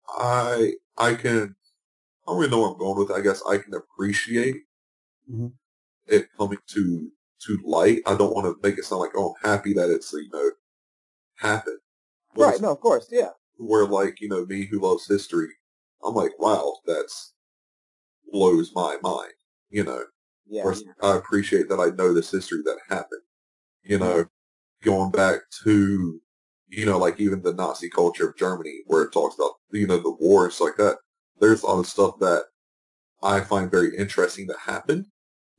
I, 0.08 0.74
I 0.98 1.16
can, 1.16 1.56
I 2.28 2.32
don't 2.32 2.40
really 2.40 2.52
know 2.52 2.62
where 2.62 2.72
I'm 2.72 2.78
going 2.78 2.98
with 3.00 3.10
it. 3.12 3.16
I 3.16 3.22
guess 3.22 3.42
I 3.48 3.58
can 3.58 3.74
appreciate 3.74 4.56
mm-hmm. 5.32 5.48
it 6.08 6.28
coming 6.38 6.60
to, 6.68 7.12
to 7.48 7.60
light. 7.66 8.00
I 8.06 8.16
don't 8.16 8.34
want 8.34 8.46
to 8.46 8.68
make 8.68 8.78
it 8.78 8.86
sound 8.86 9.02
like, 9.02 9.12
oh, 9.16 9.36
I'm 9.44 9.52
happy 9.52 9.74
that 9.74 9.90
it's, 9.90 10.14
you 10.14 10.30
know, 10.32 10.52
happened. 11.38 11.80
But 12.36 12.42
right. 12.44 12.62
No, 12.62 12.72
of 12.72 12.80
course. 12.80 13.08
Yeah. 13.12 13.30
Where 13.58 13.86
like, 13.86 14.22
you 14.22 14.30
know, 14.30 14.46
me 14.46 14.66
who 14.66 14.80
loves 14.80 15.08
history, 15.08 15.50
I'm 16.04 16.14
like, 16.14 16.38
wow, 16.40 16.76
that's, 16.86 17.34
blows 18.32 18.72
my 18.76 18.98
mind. 19.02 19.32
You 19.70 19.84
know, 19.84 20.04
yeah, 20.48 20.64
yeah. 20.66 20.92
I 21.02 21.16
appreciate 21.16 21.70
that 21.70 21.80
I 21.80 21.96
know 21.96 22.14
this 22.14 22.32
history 22.32 22.62
that 22.66 22.78
happened. 22.90 23.22
You 23.84 24.00
know, 24.00 24.26
going 24.86 25.12
back 25.12 25.42
to 25.66 26.22
you 26.68 26.86
know, 26.86 26.98
like 26.98 27.20
even 27.20 27.42
the 27.42 27.54
Nazi 27.54 27.90
culture 27.90 28.28
of 28.30 28.38
Germany, 28.38 28.82
where 28.88 29.04
it 29.04 29.12
talks 29.12 29.36
about 29.36 29.54
you 29.72 29.88
know 29.88 29.98
the 29.98 30.12
war 30.12 30.46
and 30.46 30.54
stuff 30.54 30.68
like 30.68 30.78
that. 30.78 30.98
There's 31.40 31.64
a 31.64 31.68
lot 31.68 31.80
of 31.80 31.88
stuff 31.88 32.20
that 32.20 32.44
I 33.22 33.42
find 33.42 33.70
very 33.70 33.96
interesting 33.96 34.48
that 34.48 34.58
happened. 34.60 35.08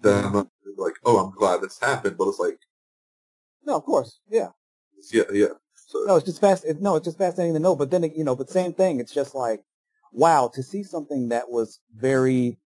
That 0.01 0.25
I'm 0.25 0.33
not 0.33 0.49
like, 0.77 0.95
oh, 1.05 1.19
I'm 1.19 1.33
glad 1.33 1.63
this 1.63 1.79
happened, 1.81 2.17
but 2.19 2.29
it's 2.29 2.39
like, 2.39 2.59
no, 3.65 3.77
of 3.77 3.85
course, 3.85 4.21
yeah, 4.29 4.49
yeah, 5.13 5.25
yeah. 5.33 5.47
So, 5.75 6.05
no, 6.07 6.17
it's 6.17 6.27
just 6.27 6.41
fast. 6.41 6.65
It, 6.65 6.83
no, 6.83 6.97
it's 6.97 7.05
just 7.05 7.19
fascinating 7.19 7.55
to 7.55 7.61
know. 7.61 7.77
But 7.77 7.91
then, 7.91 8.03
you 8.15 8.25
know, 8.25 8.37
but 8.37 8.51
same 8.51 8.73
thing. 8.73 9.01
It's 9.01 9.15
just 9.15 9.35
like, 9.35 9.63
wow, 10.13 10.51
to 10.55 10.63
see 10.63 10.83
something 10.83 11.29
that 11.29 11.49
was 11.49 11.81
very 11.95 12.59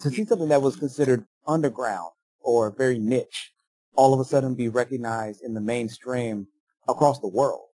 to 0.00 0.10
see 0.10 0.24
something 0.24 0.48
that 0.48 0.62
was 0.62 0.76
considered 0.76 1.26
underground 1.46 2.12
or 2.40 2.70
very 2.70 2.98
niche 2.98 3.52
all 3.94 4.14
of 4.14 4.20
a 4.20 4.24
sudden 4.24 4.54
be 4.54 4.68
recognized 4.68 5.42
in 5.42 5.54
the 5.54 5.60
mainstream 5.60 6.46
across 6.88 7.20
the 7.20 7.28
world 7.28 7.68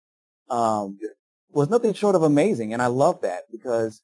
um, 0.51 0.99
was 1.51 1.71
nothing 1.71 1.93
short 1.93 2.15
of 2.15 2.23
amazing. 2.23 2.73
And 2.73 2.83
I 2.83 2.87
love 2.87 3.21
that 3.23 3.45
because 3.51 4.03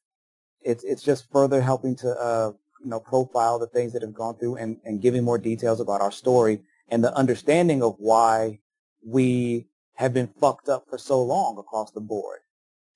it's 0.62 0.84
it's 0.84 1.02
just 1.02 1.30
further 1.30 1.60
helping 1.60 1.96
to 1.96 2.08
uh, 2.08 2.52
you 2.82 2.90
know 2.90 3.00
profile 3.00 3.58
the 3.58 3.66
things 3.66 3.92
that 3.92 4.02
have 4.02 4.14
gone 4.14 4.36
through 4.36 4.56
and, 4.56 4.78
and 4.84 5.02
giving 5.02 5.24
more 5.24 5.38
details 5.38 5.80
about 5.80 6.00
our 6.00 6.12
story 6.12 6.60
and 6.88 7.02
the 7.02 7.14
understanding 7.14 7.82
of 7.82 7.94
why 7.98 8.58
we 9.06 9.66
have 9.94 10.12
been 10.12 10.28
fucked 10.40 10.68
up 10.68 10.84
for 10.88 10.98
so 10.98 11.22
long 11.22 11.58
across 11.58 11.90
the 11.92 12.00
board 12.00 12.40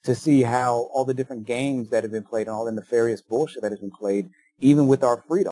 to 0.05 0.15
see 0.15 0.43
how 0.43 0.91
all 0.93 1.05
the 1.05 1.15
different 1.15 1.47
games 1.47 1.91
that 1.91 2.03
have 2.03 2.13
been 2.13 2.25
played 2.25 2.47
and 2.47 2.55
all 2.55 2.65
the 2.65 2.73
nefarious 2.73 3.23
bullshit 3.23 3.63
that 3.63 3.73
has 3.73 3.81
been 3.81 3.91
played 3.91 4.29
even 4.59 4.87
with 4.87 5.03
our 5.03 5.23
freedom. 5.27 5.43